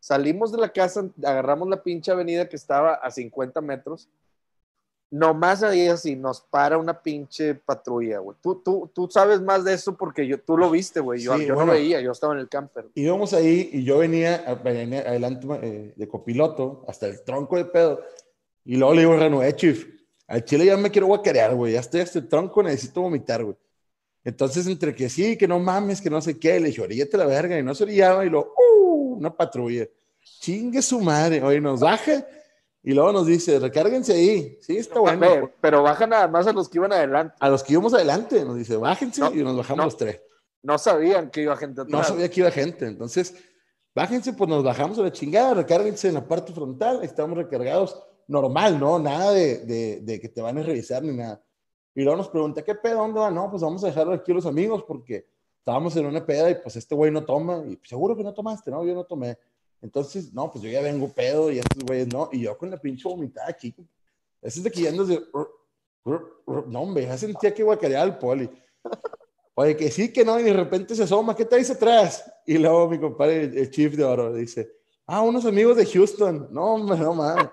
[0.00, 4.08] salimos de la casa, agarramos la pinche avenida que estaba a 50 metros,
[5.12, 8.36] nomás ahí así nos para una pinche patrulla, güey.
[8.40, 11.20] Tú, tú, tú sabes más de eso porque yo, tú lo viste, güey.
[11.20, 11.72] Yo, Sí, yo bueno.
[11.72, 12.86] no veía, yo estaba en el camper.
[12.94, 18.00] Íbamos ahí y yo venía, venía adelante eh, de copiloto hasta el tronco de pedo.
[18.64, 19.86] Y luego le digo a Rano, eh, chief,
[20.26, 21.74] al chile ya me quiero guacarear, güey.
[21.74, 23.56] Ya estoy hasta el tronco, necesito vomitar, güey.
[24.24, 27.26] Entonces, entre que sí, que no mames, que no sé qué, le dije, oríllate la
[27.26, 27.58] verga.
[27.58, 29.16] Y no se orillaba y luego, ¡uh!
[29.18, 29.86] Una patrulla.
[30.40, 31.42] Chingue su madre.
[31.42, 32.24] Oye, nos baja
[32.82, 34.58] y luego nos dice, recárguense ahí.
[34.60, 35.20] Sí, está bueno.
[35.20, 37.36] Ve, pero baja nada más a los que iban adelante.
[37.38, 39.84] A los que íbamos adelante, nos dice, bájense No, y nos bajamos no.
[39.84, 40.22] los tres.
[40.62, 41.92] No sabían que iba gente atrás.
[41.92, 42.86] No sabía que iba gente.
[42.86, 43.34] Entonces,
[43.94, 48.00] bájense, pues nos bajamos a la chingada, recárguense en la parte frontal, ahí estamos recargados
[48.26, 48.98] normal, ¿no?
[48.98, 51.42] Nada de, de, de que te van a revisar ni nada.
[51.94, 52.98] Y luego nos pregunta, ¿qué pedo?
[52.98, 53.34] ¿Dónde van?
[53.34, 55.26] No, pues vamos a dejarlo aquí a los amigos porque
[55.58, 57.62] estábamos en una peda y pues este güey no toma.
[57.66, 58.84] Y seguro que no tomaste, ¿no?
[58.84, 59.36] Yo no tomé.
[59.82, 62.28] Entonces, no, pues yo ya vengo pedo y estos güeyes no.
[62.32, 63.74] Y yo con la pinche vomitada aquí.
[64.40, 65.20] Ese es de que ya andas de...
[66.04, 68.48] No, hombre, ya sentía que guacareaba el poli.
[69.54, 72.24] Oye, que sí, que no, y de repente se asoma, ¿qué traes atrás?
[72.46, 74.72] Y luego mi compadre, el, el chief de oro, dice,
[75.06, 76.48] ah, unos amigos de Houston.
[76.50, 77.48] No, hombre, no mames.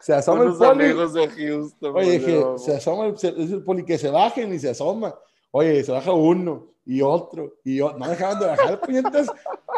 [0.00, 0.84] Se asoma Unos el poli.
[0.84, 1.96] amigos de Houston.
[1.96, 5.14] Oye, no, se asoma, el poli que se bajen y se asoma.
[5.58, 7.98] Oye, se baja uno y otro y otro.
[7.98, 9.26] No dejaban de bajar, puñetas.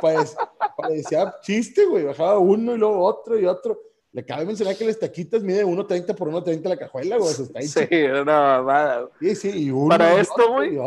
[0.00, 0.36] Pues
[0.76, 2.02] parecía chiste, güey.
[2.04, 3.78] Bajaba uno y luego otro y otro.
[4.10, 7.30] Le cabe mencionar que las taquitas mide 1.30 por 1.30 la cajuela, güey.
[7.30, 9.08] o sea, está Sí, era una mamada.
[9.20, 10.78] Sí, sí, y uno Para y esto, güey.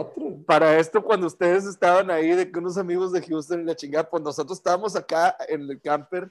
[0.45, 4.09] para esto, cuando ustedes estaban ahí de que unos amigos de Houston y la chingada,
[4.09, 6.29] pues nosotros estábamos acá en el camper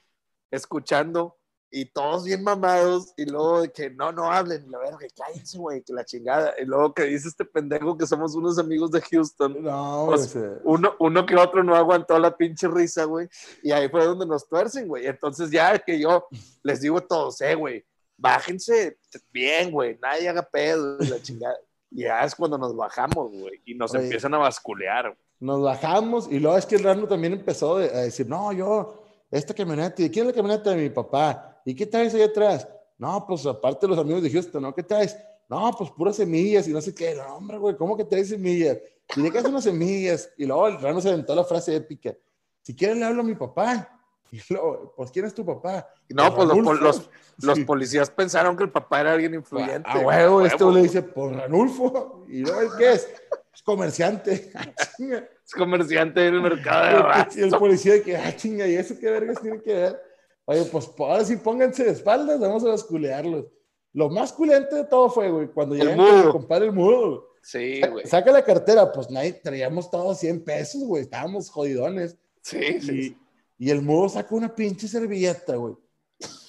[0.51, 1.39] escuchando
[1.73, 5.57] y todos bien mamados y luego de que no, no hablen, y la verga, cállense,
[5.59, 6.53] güey, que la chingada.
[6.61, 9.63] Y luego que dice este pendejo que somos unos amigos de Houston.
[9.63, 13.29] No, O sea, Uno, uno que otro no aguantó la pinche risa, güey.
[13.63, 15.07] Y ahí fue donde nos tuercen, güey.
[15.07, 16.27] Entonces ya que yo
[16.63, 17.85] les digo a todos, eh, güey,
[18.17, 18.99] bájense
[19.33, 21.57] bien, güey, nadie haga pedo, la chingada.
[21.91, 24.05] Y ya es cuando nos bajamos, güey, y nos Oye.
[24.05, 25.19] empiezan a basculear, güey.
[25.41, 29.00] nos bajamos y luego es que el Rano también empezó a decir, no, yo,
[29.31, 31.61] esta camioneta, ¿y de quién es la camioneta de mi papá?
[31.65, 32.67] ¿Y qué traes ahí atrás?
[32.99, 34.75] No, pues aparte los amigos de Houston, ¿no?
[34.75, 35.17] ¿Qué traes?
[35.49, 37.15] No, pues puras semillas y no sé qué.
[37.15, 38.79] No, hombre, güey, ¿cómo que traes semillas?
[39.17, 40.31] ¿Y de qué son las semillas?
[40.37, 42.15] Y luego el Rano se aventó la frase épica.
[42.63, 43.97] Si quieres le hablo a mi papá.
[44.33, 45.89] Y luego, pues, ¿quién es tu papá?
[46.11, 46.75] No, pues los, Ranulfo.
[46.85, 47.11] los,
[47.43, 47.65] los Sí.
[47.65, 49.89] policías pensaron que el papá era alguien influyente.
[49.91, 52.25] A huevo, este le dice, pues Ranulfo.
[52.29, 53.09] Y luego, ¿el ¿qué es?
[53.53, 54.53] Es comerciante.
[55.53, 57.41] Es comerciante en el mercado de Y el- abasto.
[57.41, 60.01] Y el policía de que, ah, chinga, ¿y eso qué vergas tiene que ver?
[60.45, 63.47] Oye, pues ahora sí pónganse de espaldas, vamos a basculearlos.
[63.93, 67.21] Lo más culente de todo fue, güey, cuando El llegan mi compadre el mudo, güey.
[67.43, 68.07] Sí, güey.
[68.07, 72.17] Saca la cartera, pues nadie, traíamos todos 100 pesos, güey, estábamos jodidones.
[72.43, 73.17] Sí, sí.
[73.59, 75.75] Y, y el mudo saca una pinche servilleta, güey,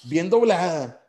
[0.04, 1.02] bien doblada,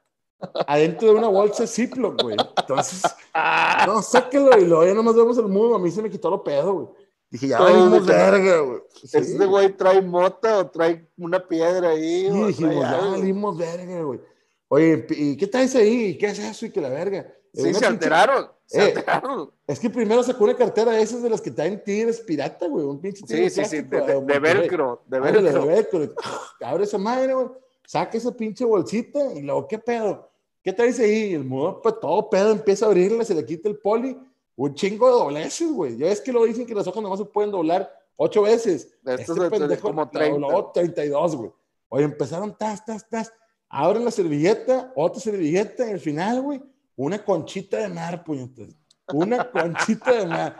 [0.67, 2.37] adentro de una bolsa Ziploc, güey.
[2.57, 3.01] Entonces,
[3.33, 6.29] Ah, no, sáquelo, y luego ya nomás vemos el mudo, a mí se me quitó
[6.29, 6.87] lo pedo, güey.
[7.33, 8.79] Dije, ya valimos verga, güey.
[8.93, 9.17] Sí.
[9.17, 12.27] este güey trae mota o trae una piedra ahí.
[12.27, 14.19] Y o dijimos, ya valimos verga, güey.
[14.67, 16.15] Oye, ¿y qué traes ahí?
[16.15, 16.67] ¿Qué es eso?
[16.67, 17.25] Y que la verga.
[17.51, 18.47] Sí, Una se pinche- alteraron.
[18.67, 19.51] Se Eh, alteraron.
[19.65, 22.85] Es que primero sacó una cartera de esas de las que traen tigres pirata, güey.
[22.85, 23.81] Un pinche tigre Sí, sí, sí.
[23.81, 25.01] De, de- de velcro.
[25.07, 25.41] De velcro.
[25.41, 26.13] de velcro.
[26.61, 27.47] Abre esa madre, güey.
[27.87, 30.29] Saca esa pinche bolsita y luego, ¿qué pedo?
[30.63, 31.31] ¿Qué traes ahí?
[31.31, 34.17] Y el mudo, pues todo pedo, empieza a abrirla, se le quita el poli
[34.55, 35.97] Un chingo de dobleces, güey.
[35.97, 38.93] Ya ves que lo dicen que las hojas nomás se pueden doblar ocho veces.
[39.05, 40.39] Estos este de pendejo como la 30.
[40.39, 41.51] dobló 32, güey.
[41.89, 43.33] Oye, empezaron tas, tas, tas.
[43.69, 46.61] Abren la servilleta, otra servilleta, y al final, güey,
[46.95, 48.69] una conchita de mar, puñetas.
[49.11, 50.57] Una conchita de mar.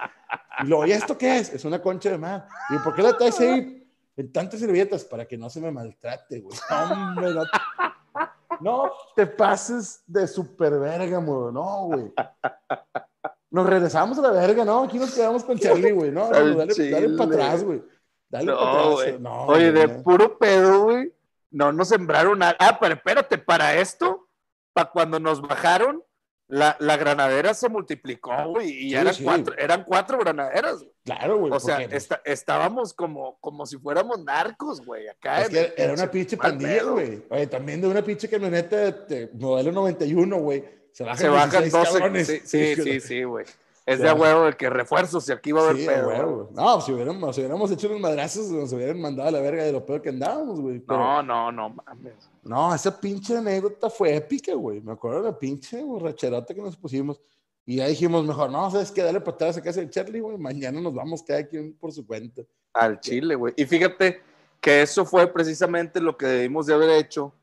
[0.64, 1.54] Y luego, ¿y esto qué es?
[1.54, 2.48] Es una concha de mar.
[2.70, 5.04] ¿Y por qué la traes ahí en tantas servilletas?
[5.06, 6.58] Para que no se me maltrate, güey.
[6.92, 7.44] Hombre, no,
[8.60, 11.54] no te pases de super verga, güey.
[11.54, 12.14] No, güey.
[13.54, 14.84] Nos regresamos a la verga, ¿no?
[14.84, 16.12] Aquí nos quedamos con Charlie, güey.
[16.12, 17.10] No, no, Al dale, dale chile.
[17.18, 17.84] para atrás, güey.
[18.30, 18.94] Dale No, para atrás.
[18.94, 19.20] güey.
[19.20, 21.14] No, Oye, de puro pedo, güey.
[21.52, 22.56] No nos sembraron nada.
[22.60, 24.28] Ah, pero espérate, para esto,
[24.74, 26.04] para cuando nos bajaron,
[26.48, 29.24] la, la granadera se multiplicó, güey, y ya Sí, eran, sí.
[29.24, 30.80] cuatro, eran cuatro granaderas.
[30.80, 30.92] güey.
[31.06, 31.54] Claro, güey.
[31.54, 35.44] O sea, esta- estábamos como, como si fuéramos narcos, güey, acá.
[35.44, 37.24] es que el era una pinche pandilla, güey.
[37.30, 40.83] Oye, también de una pinche camioneta de, de modelo 91, güey.
[40.94, 41.92] Se bajan, Se bajan 16 12.
[42.00, 42.28] cabrones.
[42.28, 43.46] Sí, sí, sí, sí, güey.
[43.86, 44.06] Es Ya.
[44.06, 46.36] de huevo que refuerzos y aquí va a haber Sí, pedo.
[46.36, 46.48] güey.
[46.54, 49.74] No, si hubiéramos, si hubiéramos hecho unos madrazos, nos hubieran mandado a la verga de
[49.74, 50.80] lo peor que andábamos, güey.
[50.80, 52.14] Pero- No, no, no mames.
[52.44, 54.80] No, esa pinche anécdota fue épica, güey.
[54.80, 57.20] Me acuerdo de la pinche borracherota que nos pusimos.
[57.66, 59.02] Y ya dijimos, mejor, no, ¿sabes qué?
[59.04, 60.38] Dale para atrás a casa de Charlie, güey.
[60.38, 62.42] Mañana nos vamos cada quien por su cuenta.
[62.74, 63.54] Al Chile, güey.
[63.58, 64.22] Y fíjate
[64.62, 67.34] que eso fue precisamente lo que debimos de haber hecho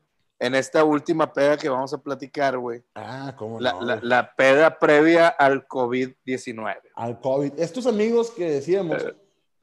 [0.43, 2.83] en esta última peda que vamos a platicar, güey.
[2.95, 3.81] Ah, cómo La, no.
[3.83, 6.77] la- la peda previa al COVID-19.
[6.95, 7.53] Al COVID.
[7.59, 9.05] Estos amigos que decíamos,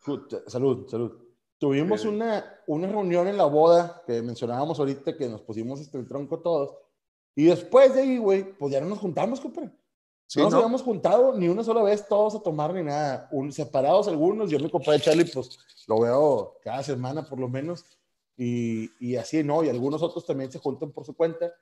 [0.05, 1.13] puta, salud, salud.
[1.59, 2.09] Tuvimos Sí.
[2.09, 6.39] una, una reunión en la boda que mencionábamos ahorita, que nos pusimos hasta el tronco
[6.39, 6.77] todos.
[7.35, 9.71] Y después de ahí, güey, pues ya no nos juntamos, compadre.
[10.29, 10.59] Sí, no nos ¿no?
[10.59, 13.29] habíamos juntado ni una sola vez todos a tomar ni nada.
[13.33, 15.59] Un, separados algunos, yo mi compadre Charlie, pues
[15.89, 17.85] lo veo cada semana por lo menos.
[18.39, 19.63] Y, y así, ¿no?
[19.65, 21.53] Y algunos otros también se juntan por su cuenta,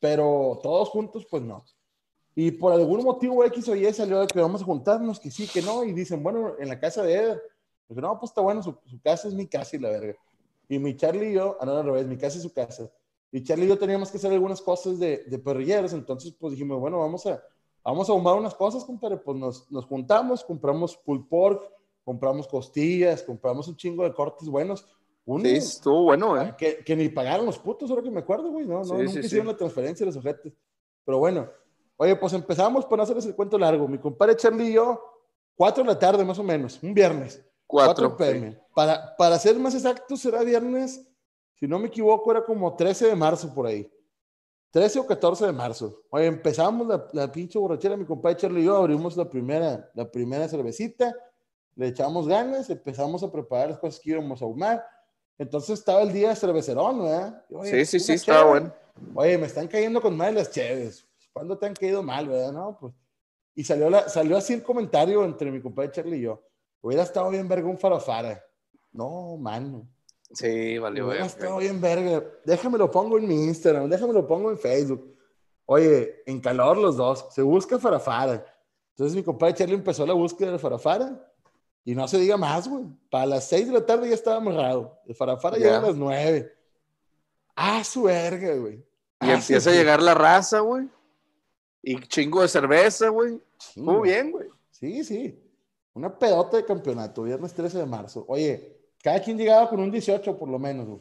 [0.00, 1.64] pero todos juntos, pues no.
[2.34, 5.46] Y por algún motivo X o Y salió de que vamos a juntarnos, que sí,
[5.46, 7.42] que no, y dicen, bueno, en la casa de Eder.
[7.88, 10.14] Dije, no, pues está bueno, su, casa es mi casa y la verga.
[10.68, 12.90] Y mi Charlie y yo, ah, no, al revés, mi casa es su casa.
[13.30, 16.80] Y Charlie y yo teníamos que hacer algunas cosas de, de perrilleros, entonces pues dijimos,
[16.80, 17.42] bueno, vamos a,
[17.84, 19.18] vamos a ahumar unas cosas, compadre.
[19.18, 21.70] Pues nos, nos juntamos, compramos pulled pork,
[22.04, 24.86] compramos costillas, compramos un chingo de cortes buenos.
[25.26, 26.54] Uno, Sí, estuvo bueno, ¿eh?
[26.58, 28.66] que, que ni pagaron los putos, ahora que me acuerdo, güey.
[28.66, 30.52] No, no, Sí, nunca sí, hicieron la transferencia de los ojetes.
[31.04, 31.48] Pero bueno,
[31.96, 33.88] oye, pues empezamos por no hacerles el cuento largo.
[33.88, 35.00] Mi compadre Charlie y yo,
[35.56, 37.42] 4 de la tarde más o menos, un viernes.
[37.66, 38.16] 4 Cuatro.
[38.16, 38.60] pm.
[38.74, 41.06] Para, para ser más exacto, será viernes,
[41.54, 43.90] si no me equivoco, era como 13 de marzo por ahí.
[44.70, 46.02] 13 o 14 de marzo.
[46.10, 50.10] Oye, empezamos la, la pinche borrachera, mi compadre Charlie y yo abrimos la primera, la
[50.10, 51.14] primera cervecita,
[51.76, 54.84] le echamos ganas, empezamos a preparar las cosas que íbamos a ahumar.
[55.38, 57.44] Entonces estaba el día de cervecerón, ¿verdad?
[57.50, 58.74] Oye, Sí, sí, sí, una estaba bueno.
[59.14, 61.06] Oye, me están cayendo con mal las cheves.
[61.32, 62.52] ¿Cuándo te han caído mal, verdad?
[62.52, 62.94] No, pues.
[63.56, 66.42] Y salió, la, salió así el comentario entre mi compadre Charlie y yo.
[66.80, 68.44] Hubiera estado bien verga un farafara.
[68.92, 69.88] No, mano.
[70.32, 72.22] Sí, valió, Hubiera estado bien verga.
[72.44, 75.16] Déjame lo pongo en mi Instagram, déjame lo pongo en Facebook.
[75.66, 77.26] Oye, en calor los dos.
[77.30, 78.44] Se busca farafara.
[78.90, 81.33] Entonces mi compadre Charlie empezó la búsqueda del farafara.
[81.84, 82.84] Y no se diga más, güey.
[83.10, 84.98] Para las 6 de la tarde ya estaba amarrado.
[85.06, 85.64] El farafara Ya.
[85.64, 86.52] llega a las 9.
[87.56, 88.82] Ah, su verga, güey.
[89.20, 90.88] Y empieza a llegar la raza, güey.
[91.82, 93.38] Y chingo de cerveza, güey.
[93.58, 93.80] sí.
[93.80, 94.48] Muy bien, güey.
[94.70, 95.38] Sí, sí.
[95.92, 98.24] Una pedota de campeonato, viernes 13 de marzo.
[98.28, 101.00] Oye, cada quien llegaba con un 18 por lo menos, güey.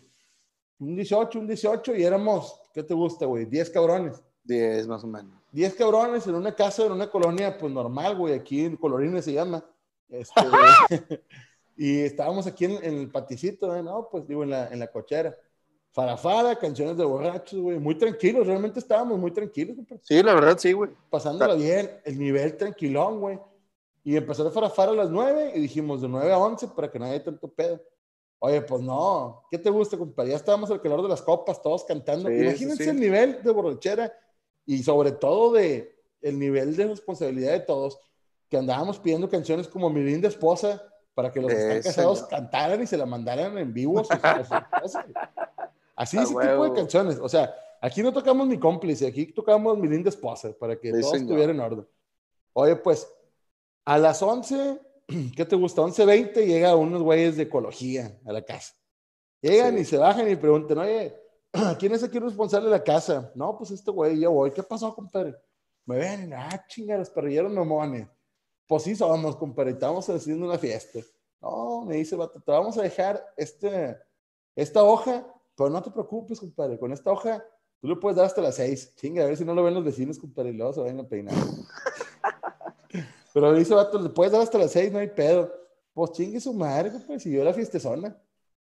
[0.79, 3.45] Un 18, un 18 y éramos, ¿qué te gusta, güey?
[3.45, 4.21] 10 cabrones.
[4.43, 5.31] Diez más o menos.
[5.53, 8.33] 10 cabrones en una casa, en una colonia, pues normal, güey.
[8.33, 9.63] Aquí en Colorines se llama.
[10.09, 10.41] Este,
[11.77, 13.83] y estábamos aquí en, en el paticito, ¿eh?
[13.83, 14.09] ¿no?
[14.09, 15.35] Pues digo, en la, en la cochera.
[15.91, 17.77] Farafara, canciones de borrachos, güey.
[17.77, 20.89] Muy tranquilos, realmente estábamos muy tranquilos, compadre Sí, la verdad, sí, güey.
[21.09, 23.39] pasándola bien, el nivel tranquilón, güey.
[24.03, 26.97] Y empezó a farafar a las 9 y dijimos de 9 a 11 para que
[26.97, 27.79] no haya tanto pedo.
[28.39, 30.31] Oye, pues no, ¿qué te gusta, compadre?
[30.31, 32.27] Ya estábamos al calor de las copas, todos cantando.
[32.27, 32.89] Sí, Imagínense sí.
[32.89, 34.11] el nivel de borrachera
[34.65, 37.99] y sobre todo de el nivel de responsabilidad de todos,
[38.53, 40.79] que andábamos pidiendo canciones como Mi linda esposa
[41.15, 44.03] para que los que están Eso, casados cantaran y se la mandaran en vivo a
[44.03, 45.05] sus, esposas.
[45.95, 47.17] Así ese tipo de canciones.
[47.19, 47.51] O sea,
[47.81, 51.51] aquí no tocamos mi cómplice, aquí tocamos mi linda esposa para que Sí, todo estuviera
[51.51, 51.87] en orden.
[52.53, 53.11] Oye, pues,
[53.85, 54.79] a las 11,
[55.35, 55.81] ¿qué te gusta?
[55.81, 58.75] 11.20 llega unos güeyes de ecología a la casa.
[59.41, 59.81] Llegan Sí.
[59.81, 61.19] y se bajan y preguntan, oye,
[61.79, 63.31] ¿quién es aquí el responsable de la casa?
[63.33, 64.51] No, pues este güey, yo voy.
[64.51, 65.33] ¿Qué pasó, compadre?
[65.87, 68.07] Me ven, ah, chinga, los parrilleros mamones.
[68.67, 70.99] Pues sí somos, compadre, estamos haciendo una fiesta.
[71.41, 73.97] No, me dice, vato, te vamos a dejar este,
[74.55, 77.43] esta hoja, pero no te preocupes, compadre, con esta hoja
[77.81, 78.95] tú le puedes dar hasta las seis.
[78.95, 81.03] Chinga, a ver si no lo ven los vecinos, compadre, y luego se vayan a
[81.03, 81.35] peinar.
[83.33, 85.51] Pero dice vato, le puedes dar hasta las seis, no hay pedo.
[85.93, 88.17] Pues chingue su madre, pues, siguió la fiestezona.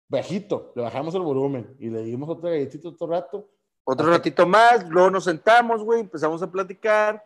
[0.09, 3.49] Bajito, le bajamos el volumen y le dimos otra galletita otro rato.
[3.85, 7.23] Otro ratito más, luego nos sentamos, güey, empezamos a platicar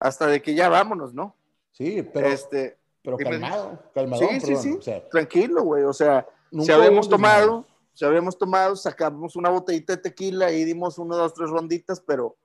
[0.00, 1.34] hasta de que ya vámonos, ¿no?
[1.78, 4.20] Sí, pero, este, pero calmado, calmado.
[4.28, 4.72] Sí, sí, sí.
[4.72, 7.64] O sea, tranquilo, güey, o sea, si habíamos tomado,
[7.94, 12.36] si habíamos tomado, sacamos una botellita de tequila y dimos uno, dos, tres ronditas, pero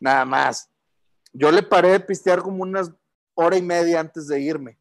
[0.00, 0.70] nada más.
[1.34, 2.90] Yo le paré de pistear como unas
[3.34, 4.78] hora y media antes de irme.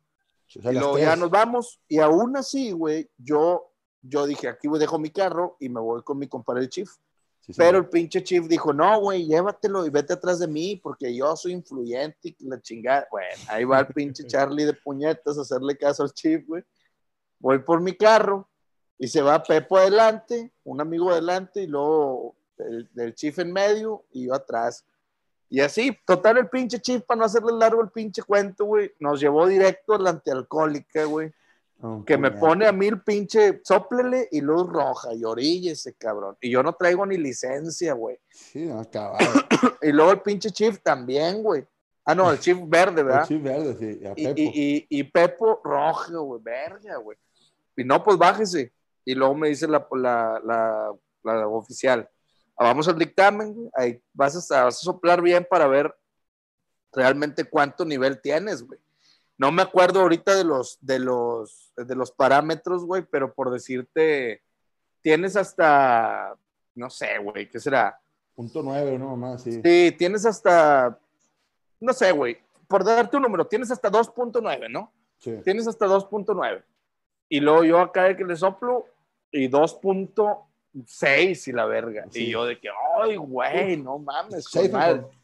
[0.47, 0.59] desmadre.
[0.59, 1.81] O sea, Y luego ya nos vamos.
[1.89, 6.01] Y aún así, güey, yo, yo dije, aquí voy, dejo mi carro y me voy
[6.03, 6.89] con mi compadre el Chief.
[7.41, 7.53] Sí.
[7.57, 11.35] Pero el pinche Chief dijo, no, güey, llévatelo y vete atrás de mí porque yo
[11.35, 13.07] soy influyente y la chingada.
[13.09, 16.63] Bueno, ahí va el pinche Charlie de puñetas a hacerle caso al Chief, güey.
[17.39, 18.47] Voy por mi carro
[18.97, 24.05] y se va Pepo adelante, un amigo adelante y luego el, el Chief en medio
[24.11, 24.85] y yo atrás.
[25.49, 29.19] Y así, total, el pinche Chief, para no hacerle largo el pinche cuento, güey, nos
[29.19, 31.33] llevó directo a la antialcohólica, güey
[32.05, 36.37] Que me pone a mí el pinche soplele y luz roja y oríllese, cabrón.
[36.39, 38.19] Y yo no traigo ni licencia, güey.
[38.29, 39.17] Sí, no, acabado.
[39.81, 41.65] Y luego el pinche Chief también, güey.
[42.05, 43.25] Ah, no, el Chief verde, ¿verdad?
[43.27, 44.05] Sí, verde, sí.
[44.05, 44.39] A Y, Pepo.
[44.39, 47.17] y, y, y Pepo rojo, güey, verga, güey.
[47.75, 48.71] Y no, pues bájese.
[49.03, 52.07] Y luego me dice la, la, la, la oficial,
[52.55, 53.69] "Ah, vamos al dictamen, güey.
[53.73, 55.91] ahí vas a, vas a soplar bien para ver
[56.91, 58.79] realmente cuánto nivel tienes, güey.
[59.41, 64.43] No me acuerdo ahorita de los, de los, de los parámetros, güey, pero por decirte,
[65.01, 66.37] tienes hasta,
[66.75, 67.99] no sé, güey, ¿qué será?
[68.35, 69.59] Punto nueve, una mamá, sí.
[69.65, 70.95] Sí, tienes hasta,
[71.79, 72.37] no sé, güey,
[72.67, 74.93] por darte un número, tienes hasta 2.9, ¿no?
[75.17, 75.39] Sí.
[75.43, 76.63] Tienes hasta 2.9.
[77.27, 78.85] Y luego yo acá de que le soplo
[79.31, 82.05] y 2.6 y la verga.
[82.11, 82.25] Sí.
[82.25, 82.69] Y yo de que,
[83.01, 84.99] ay, güey, no mames, Safe con madre".
[84.99, 85.20] and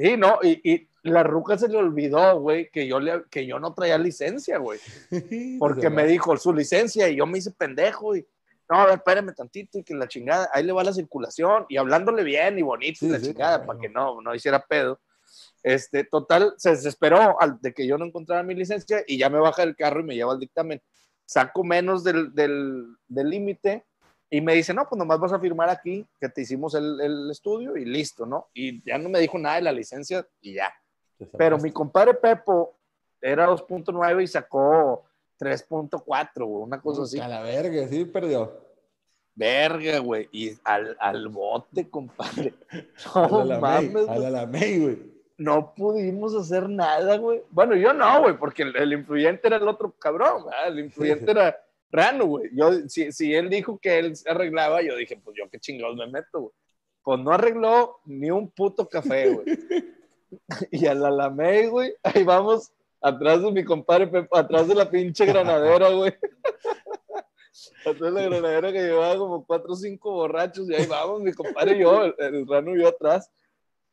[0.00, 3.58] Sí, no, y, y la ruca se le olvidó, güey, que yo, le, que yo
[3.58, 4.78] no traía licencia, güey.
[5.58, 8.26] Porque me dijo su licencia y yo me hice pendejo y,
[8.68, 11.76] no, a ver, espérame tantito y que la chingada, ahí le va la circulación y
[11.76, 13.66] hablándole bien y bonito y Sí, la sí, chingada claro.
[13.66, 15.00] para que no, no hiciera pedo.
[15.62, 19.38] Este, total, se desesperó al, de que yo no encontrara mi licencia y ya me
[19.38, 20.80] baja del carro y me lleva al dictamen.
[21.26, 23.84] Saco menos del del- del límite
[24.30, 27.30] y me dice, no, pues nomás vas a firmar aquí que te hicimos el, el
[27.30, 28.48] estudio y listo, ¿no?
[28.54, 30.72] Y ya no me dijo nada de la licencia y ya.
[31.36, 32.76] Pero mi compadre Pepo
[33.20, 35.04] era 2.9 y sacó
[35.38, 37.18] 3.4, güey, una cosa así.
[37.18, 38.56] A la verga, sí, perdió.
[39.34, 40.28] Verga, güey.
[40.32, 42.54] Y al, al bote, compadre.
[43.14, 44.20] A No la mames, a güey.
[44.20, 44.98] la Lamey, güey.
[45.38, 47.42] no pudimos hacer nada, güey.
[47.50, 50.68] Bueno, yo no, güey, porque el, el influyente era el otro cabrón, ¿verdad?
[50.68, 51.56] El influyente era
[51.90, 52.50] Rano, güey.
[52.52, 56.06] Yo, si, si él dijo que él arreglaba, yo dije, pues yo qué chingados me
[56.06, 56.52] meto, güey.
[57.02, 59.46] Pues no arregló ni un puto café, güey.
[60.70, 65.26] y a la Lamey, güey, ahí vamos, atrás de mi compadre atrás de la pinche
[65.26, 66.14] granadera, güey.
[67.86, 71.32] atrás de la granadera que llevaba como cuatro o cinco borrachos, y ahí vamos, mi
[71.32, 73.30] compadre y yo, el, el Rano y yo atrás.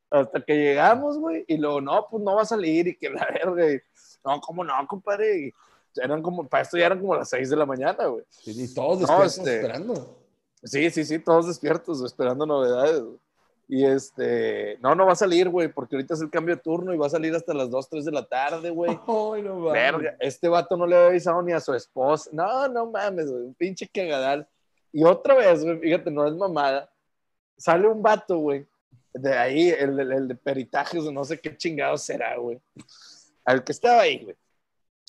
[0.10, 3.26] Hasta que llegamos, güey, y luego, no, pues no va a salir, y que la
[3.26, 3.80] verga, y,
[4.24, 5.38] no, ¿cómo no, compadre?
[5.40, 5.54] Y
[5.98, 8.24] eran como, para esto ya eran como las seis de la mañana, güey.
[8.30, 10.18] Sí, Y todos No, despiertos este- esperando.
[10.64, 13.02] Sí, sí, sí, todos despiertos, esperando novedades.
[13.02, 13.18] güey.
[13.70, 16.94] Y este, no, no va a salir, güey, porque ahorita es el cambio de turno
[16.94, 18.92] y va a salir hasta las 2, 3 de la tarde, güey.
[19.08, 19.74] Ay, no mames.
[19.74, 22.30] Verga, este vato no le había avisado ni a su esposa.
[22.34, 24.48] No, no mames, güey, un pinche cagadal.
[24.94, 26.90] Y otra vez, güey, fíjate, no es mamada.
[27.58, 28.66] Sale un vato, güey,
[29.14, 32.60] de ahí, el, el- el de peritajes, o no sé qué chingado será, güey.
[33.44, 34.36] Al que estaba ahí, güey.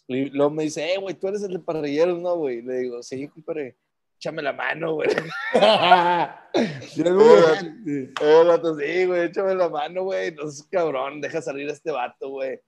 [0.08, 2.62] Y luego me dice, eh, güey, tú eres el de parrilleros, ¿no, güey?
[2.62, 3.76] Le digo, sí, compadre,
[4.16, 5.08] échame la mano, güey.
[6.88, 8.12] Sí, bien, sí.
[8.24, 10.34] Eh, vato, sí, güey, échame la mano, güey.
[10.34, 12.58] No seas cabrón, deja salir a este vato, güey.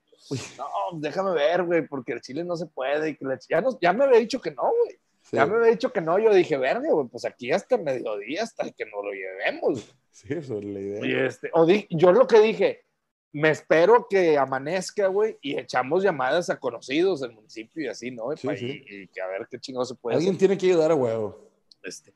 [0.59, 3.11] No, déjame ver, güey, porque el chile no se puede.
[3.11, 4.99] Y que la ya, no- ya me había dicho que no, güey.
[5.23, 6.19] Sí, Ya me había dicho que no.
[6.19, 9.95] Yo dije, verga, güey, pues aquí hasta mediodía, hasta que nos lo llevemos.
[10.13, 11.07] sí, eso es la idea.
[11.07, 12.85] Y este, o di- yo lo que dije,
[13.33, 18.33] me espero que amanezca, güey, y echamos llamadas a conocidos del municipio y así, ¿no?
[18.33, 18.85] Y, Sí, pa- sí.
[18.89, 20.39] y- y que a ver qué chingado se puede Alguien hacer.
[20.41, 21.49] tiene que ayudar a huevo.
[21.83, 22.13] Este.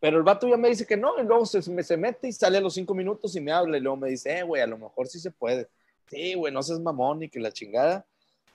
[0.00, 2.32] Pero el vato ya me dice que no, y luego se, me, se mete y
[2.32, 4.66] sale a los cinco minutos y me habla, y luego me dice, eh, güey, a
[4.66, 5.68] lo mejor sí se puede.
[6.08, 8.04] Sí, güey, no seas mamón ni que la chingada.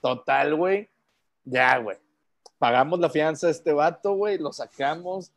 [0.02, 0.90] Total, güey,
[1.46, 1.98] ya, güey.
[2.58, 5.32] Pagamos la fianza de este vato, güey, lo sacamos.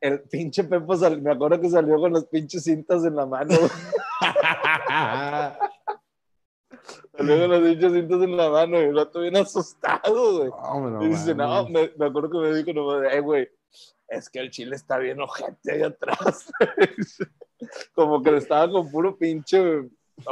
[0.00, 3.54] El pinche Pepo, sal- me acuerdo que salió con las pinches cintas en la mano.
[7.26, 10.50] con las pinches cintas en la mano y el vato bien asustado, güey.
[10.50, 13.48] No, no Y dice, no, me, me acuerdo que me dijo, no, eh, güey,
[14.08, 16.50] es que el chile está bien ojete ahí atrás.
[17.94, 19.88] Como que estaba con puro pinche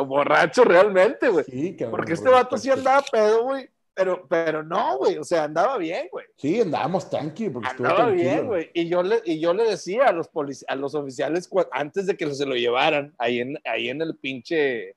[0.06, 1.44] borracho realmente, güey.
[1.44, 3.68] Sí, cabrón, Porque este vato sí andaba pedo, güey.
[3.94, 6.26] pero, pero no, güey, o sea, andaba bien, güey.
[6.36, 7.50] Sí, andábamos tranqui.
[7.50, 8.70] Porque andaba bien, güey.
[8.74, 10.30] Y yo, le, y yo le decía a los,
[10.68, 14.96] a los oficiales, antes de que se lo llevaran, ahí en, ahí en el pinche,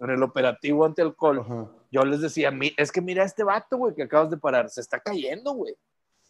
[0.00, 4.30] en el operativo anti-alcohol, yo les decía, es que mira este vato, güey, que acabas
[4.30, 5.74] de parar, se está cayendo, güey.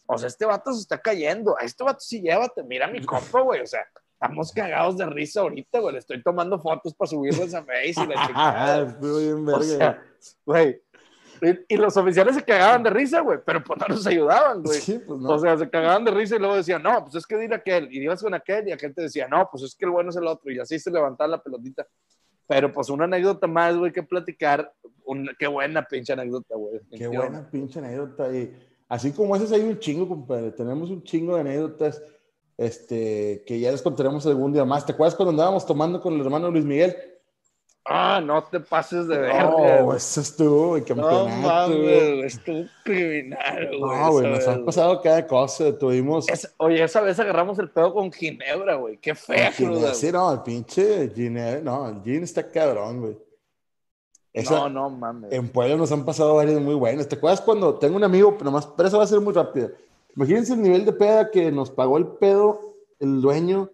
[0.06, 1.56] O sea, este vato se está cayendo.
[1.56, 3.60] A este vato sí llévate, mira mi compa, güey.
[3.60, 5.92] O sea, estamos cagados de risa ahorita, güey.
[5.92, 8.84] Le estoy tomando fotos para subirlas a Face y la chingada.
[9.00, 9.58] bien verga.
[9.58, 10.02] O sea,
[10.44, 10.82] güey
[11.68, 14.80] y, los oficiales se cagaban de risa, güey, pero pues no nos ayudaban, güey.
[14.80, 15.30] Sí, pues no.
[15.30, 17.92] O sea, se cagaban de risa y luego decían, no, pues es que dile aquel.
[17.92, 20.16] Y ibas con aquel y aquel te decía, no, pues es que el bueno es
[20.16, 20.50] el otro.
[20.50, 21.86] Y así se levantaba la pelotita.
[22.50, 24.74] Pero pues una anécdota más, güey, que platicar.
[25.38, 26.80] qué buena pinche anécdota, güey.
[26.90, 28.36] Qué buena pinche anécdota.
[28.36, 28.52] Y
[28.88, 30.50] así como esas hay un chingo, compadre.
[30.50, 32.02] Tenemos un chingo de anécdotas
[32.56, 34.84] este, que ya les contaremos algún día más.
[34.84, 36.96] ¿Te acuerdas cuando andábamos tomando con el hermano Luis Miguel?
[37.84, 39.34] Ah, no te pases de ver.
[39.34, 41.28] No, eso estuvo en campeonato.
[41.28, 43.80] No mames, estuvo criminal, güey.
[43.80, 45.76] No, güey, nos ha pasado cada cosa.
[45.76, 46.26] Tuvimos.
[46.58, 48.98] oye, esa vez agarramos el pedo con Ginebra, güey.
[48.98, 49.94] Qué fea, cruda.
[49.94, 51.60] Sí, no, el pinche Ginebra.
[51.62, 53.18] No, el Gin está cabrón, güey.
[54.50, 55.32] no, no mames.
[55.32, 57.08] En Puebla nos han pasado varias muy buenas.
[57.08, 59.70] ¿Te acuerdas cuando tengo un amigo, nomás, pero eso va a ser muy rápido?
[60.14, 63.70] Imagínense el nivel de peda que nos pagó el pedo el dueño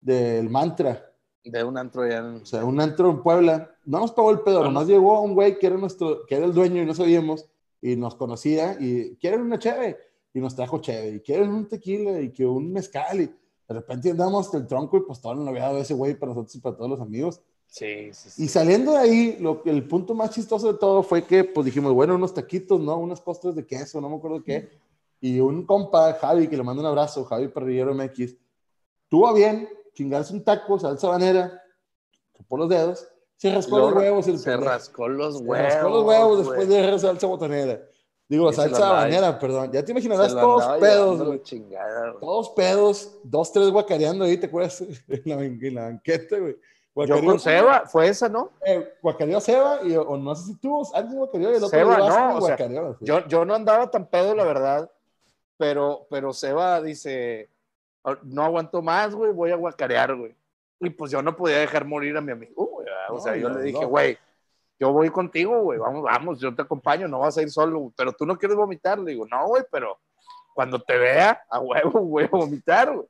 [0.00, 1.07] del mantra
[1.44, 3.74] de un antro ya O sea, un antro en Puebla.
[3.84, 6.52] No nos pagó el pedo, nomás llegó un güey que era nuestro, que era el
[6.52, 7.46] dueño y no sabíamos,
[7.80, 9.96] y nos conocía, y quieren una cheve,
[10.34, 14.10] y nos trajo cheve, y quieren un tequila, y que un mezcal, y de repente
[14.10, 16.76] andamos el tronco, y pues todo el noviado de ese güey para nosotros y para
[16.76, 17.40] todos los amigos.
[17.66, 18.44] Sí, sí, sí.
[18.44, 21.92] Y saliendo de ahí, lo, el punto más chistoso de todo fue que, pues dijimos,
[21.92, 22.96] bueno, unos taquitos, ¿no?
[22.96, 24.70] Unas postres de queso, no me acuerdo qué.
[25.20, 28.36] Y un compa, Javi, que le mando un abrazo, Javi Perrillero MX,
[29.08, 29.68] tuvo bien
[29.98, 31.60] chingarse un taco, salsa banera,
[32.46, 34.24] por los dedos, se rascó los huevos.
[34.26, 35.56] se rascó los huevos.
[35.56, 37.82] Se rascó los huevos después de dejar salsa botanera.
[38.28, 39.72] Digo, salsa banera, perdón.
[39.72, 41.40] Ya te imaginarás todos pedos,
[42.20, 44.80] Todos pedos, dos, tres guacareando ahí, ¿te acuerdas?
[45.08, 46.56] en, la, en la banqueta, güey.
[47.06, 48.52] Yo con Seba, fue esa, ¿no?
[48.64, 51.98] Eh, guacareó Seba, y, o no sé si tú, alguien guacareó y el otro Seba,
[51.98, 52.56] no, o sea,
[53.00, 54.90] yo, yo no andaba tan pedo, la verdad,
[55.56, 57.50] pero, pero Seba dice,
[58.22, 60.34] no aguanto más, güey, voy a guacarear, güey.
[60.80, 62.86] Y pues yo no podía dejar morir a mi amigo, güey.
[63.10, 64.18] O sea, yo le dije, güey,
[64.78, 68.12] yo voy contigo, güey, vamos, vamos, yo te acompaño, no vas a ir solo, pero
[68.12, 68.98] tú no quieres vomitar.
[68.98, 69.98] Le digo, no, güey, pero
[70.54, 73.08] cuando te vea, a huevo, voy a vomitar, güey.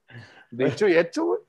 [0.51, 1.41] Dicho y hecho, güey.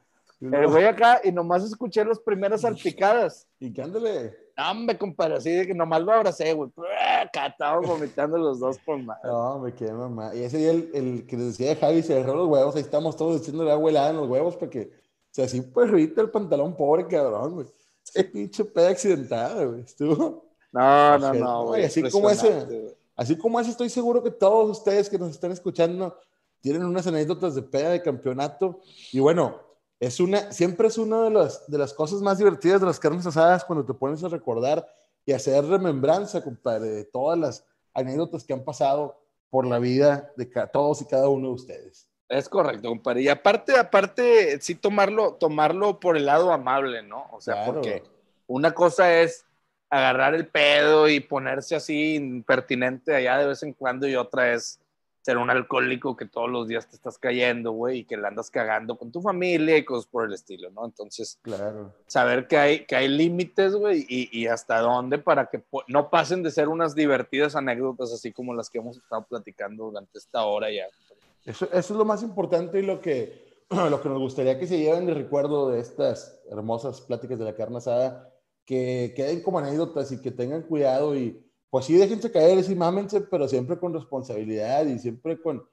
[0.42, 3.46] El güey acá y nomás escuché las primeras salpicadas.
[3.60, 4.38] ¿Y qué ándale?
[4.76, 6.70] me compadre, así de que nomás lo abracé, güey.
[7.34, 9.18] Catado vomitando los dos por más.
[9.24, 10.34] No, me quedé mamá.
[10.34, 13.42] Y ese día el, el que decía Javi se agarró los huevos, ahí estamos todos
[13.42, 17.08] echándole agua helada en los huevos porque, o sea, así pues ruita el pantalón, pobre
[17.08, 17.68] cabrón, güey.
[18.04, 19.82] Ese pinche pedo accidentado, güey.
[19.82, 20.46] Estuvo.
[20.72, 21.86] No, no, no, güey.
[21.86, 26.18] Así como ese, así como ese, estoy seguro que todos ustedes que nos están escuchando
[26.62, 28.80] tienen unas anécdotas de peda de campeonato.
[29.12, 29.69] Y bueno,
[30.00, 33.26] es una, siempre es una de las, de las cosas más divertidas de las carnes
[33.26, 34.88] asadas cuando te pones a recordar
[35.26, 39.20] y hacer remembranza, compadre, de todas las anécdotas que han pasado
[39.50, 42.08] por la vida de todos y cada uno de ustedes.
[42.30, 43.24] Es correcto, compadre.
[43.24, 47.28] Y aparte, aparte, sí tomarlo, tomarlo por el lado amable, ¿no?
[47.32, 48.04] O sea, porque
[48.47, 49.45] una cosa es
[49.89, 54.80] agarrar el pedo y ponerse así impertinente allá de vez en cuando y otra es
[55.30, 58.50] ser un alcohólico que todos los días te estás cayendo, güey, y que la andas
[58.50, 60.84] cagando con tu familia y cosas por el estilo, ¿no?
[60.86, 61.94] Entonces, claro.
[62.08, 66.42] saber que hay, que hay límites, güey, y, y, hasta dónde para que no pasen
[66.42, 70.72] de ser unas divertidas anécdotas así como las que hemos estado platicando durante esta hora
[70.72, 70.88] ya.
[71.46, 74.80] Eso, eso es lo más importante y lo que, lo que nos gustaría que se
[74.80, 78.34] lleven de recuerdo de estas hermosas pláticas de la carne asada,
[78.66, 83.22] que queden como anécdotas y que tengan cuidado y pues sí, déjense caer, sí, mámense,
[83.22, 85.68] pero siempre con responsabilidad y siempre con,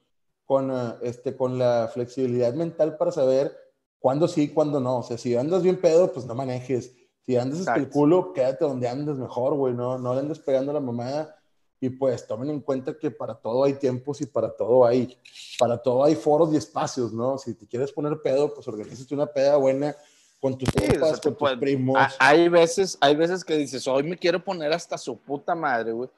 [0.45, 3.55] con, eh, este, con la flexibilidad mental para saber
[3.99, 4.99] cuándo sí, cuándo no.
[4.99, 6.93] O sea, si andas bien pedo, pues no manejes.
[7.21, 9.73] Si andas hasta el culo, quédate donde andes mejor, güey.
[9.73, 11.35] No, no le andes pegando la mamada.
[11.79, 15.15] Y pues tomen en cuenta que para todo hay tiempos y para todo hay,
[15.59, 17.37] para todo hay foros y espacios, ¿no?
[17.37, 19.95] Si te quieres poner pedo, pues organízate una peda buena
[20.39, 21.97] con tus con tus primos.
[22.19, 26.09] Hay veces, hay veces que dices, hoy me quiero poner hasta su puta madre, güey.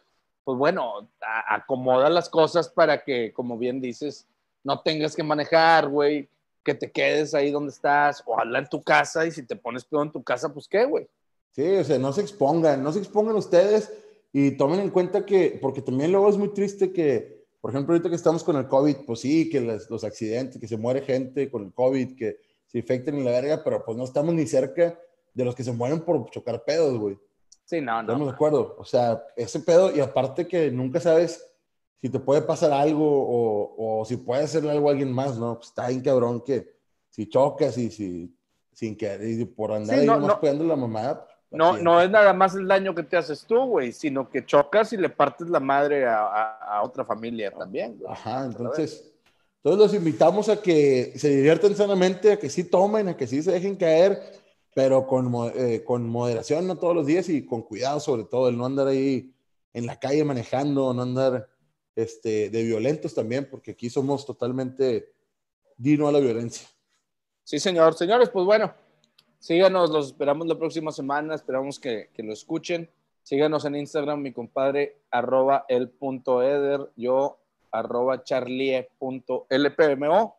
[0.44, 1.10] Pues bueno,
[1.48, 4.26] acomoda las cosas para que, como bien dices,
[4.64, 6.28] no tengas que manejar, güey,
[6.64, 9.86] que te quedes ahí donde estás, o habla en tu casa, y si te pones
[9.86, 11.08] pedo en tu casa, pues qué, güey.
[11.52, 13.92] Sí, o sea, no se expongan, no se expongan ustedes
[14.32, 18.10] y tomen en cuenta que, porque también luego es muy triste que, por ejemplo, ahorita
[18.10, 21.64] que estamos con el COVID, pues sí, que los accidentes, que se muere gente con
[21.64, 22.38] el COVID, que
[22.70, 24.98] se infecten en la verga, pero pues no estamos ni cerca
[25.34, 27.20] de los que se mueren por chocar pedos, güey.
[27.66, 28.02] Sí, no, no.
[28.02, 28.76] Estamos de acuerdo.
[28.80, 31.46] O sea, ese pedo, y aparte que nunca sabes
[32.02, 35.56] si te puede pasar algo o, o si puede hacerle algo a alguien más, ¿no?
[35.56, 36.74] Pues está bien cabrón que
[37.10, 38.34] si chocas y si
[38.72, 40.40] sin que y por andar Sí, ahí no, nomás no.
[40.40, 41.26] cuidando la mamá.
[41.50, 44.46] pues, No, no es nada más el daño que te haces tú, güey, sino que
[44.46, 48.10] chocas y le partes la madre a, a- a otra familia también, güey.
[48.12, 49.09] Ajá, entonces,
[49.62, 53.42] todos los invitamos a que se diviertan sanamente, a que sí tomen, a que sí
[53.44, 54.22] se dejen caer,
[54.74, 58.58] pero con, eh, con moderación, no todos los días y con cuidado sobre todo, el
[58.58, 59.34] no andar ahí
[59.74, 61.50] en la calle manejando, no andar
[61.96, 65.12] este, de violentos también, porque aquí somos totalmente
[65.78, 66.68] dino a la violencia.
[67.44, 67.96] Sí, señor.
[67.96, 68.74] Señores, pues bueno,
[69.40, 72.90] síganos, los esperamos la próxima semana, esperamos que, que lo escuchen.
[73.24, 77.39] Síganos en Instagram, mi compadre, arroba el punto eder, yo,
[77.72, 80.36] arroba charlie.lpmo.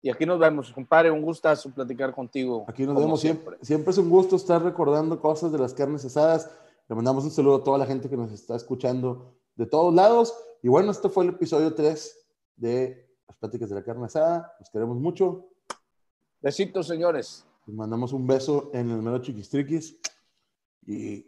[0.00, 2.64] Y aquí nos vemos, compadre, un gustazo platicar contigo.
[2.68, 3.56] Aquí nos vemos siempre.
[3.62, 6.50] Siempre es un gusto estar recordando cosas de las carnes asadas.
[6.88, 10.34] Le mandamos un saludo a toda la gente que nos está escuchando de todos lados.
[10.62, 14.54] Y bueno, este fue el episodio 3 de las pláticas de la carne asada.
[14.60, 15.48] Los queremos mucho.
[16.40, 17.44] Besitos, señores.
[17.66, 19.98] Les mandamos un beso en el mero chiquistriquis.
[20.86, 21.26] Y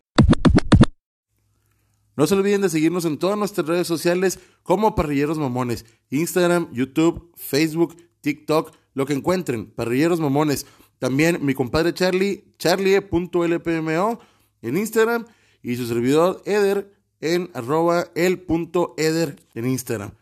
[2.16, 7.32] no se olviden de seguirnos en todas nuestras redes sociales como Parrilleros Mamones, Instagram, YouTube,
[7.36, 10.66] Facebook, TikTok, lo que encuentren, Parrilleros Mamones.
[10.98, 14.20] También mi compadre Charlie, charlie.lpmo
[14.62, 15.26] en Instagram
[15.62, 20.12] y su servidor Eder en arroba el punto en Instagram.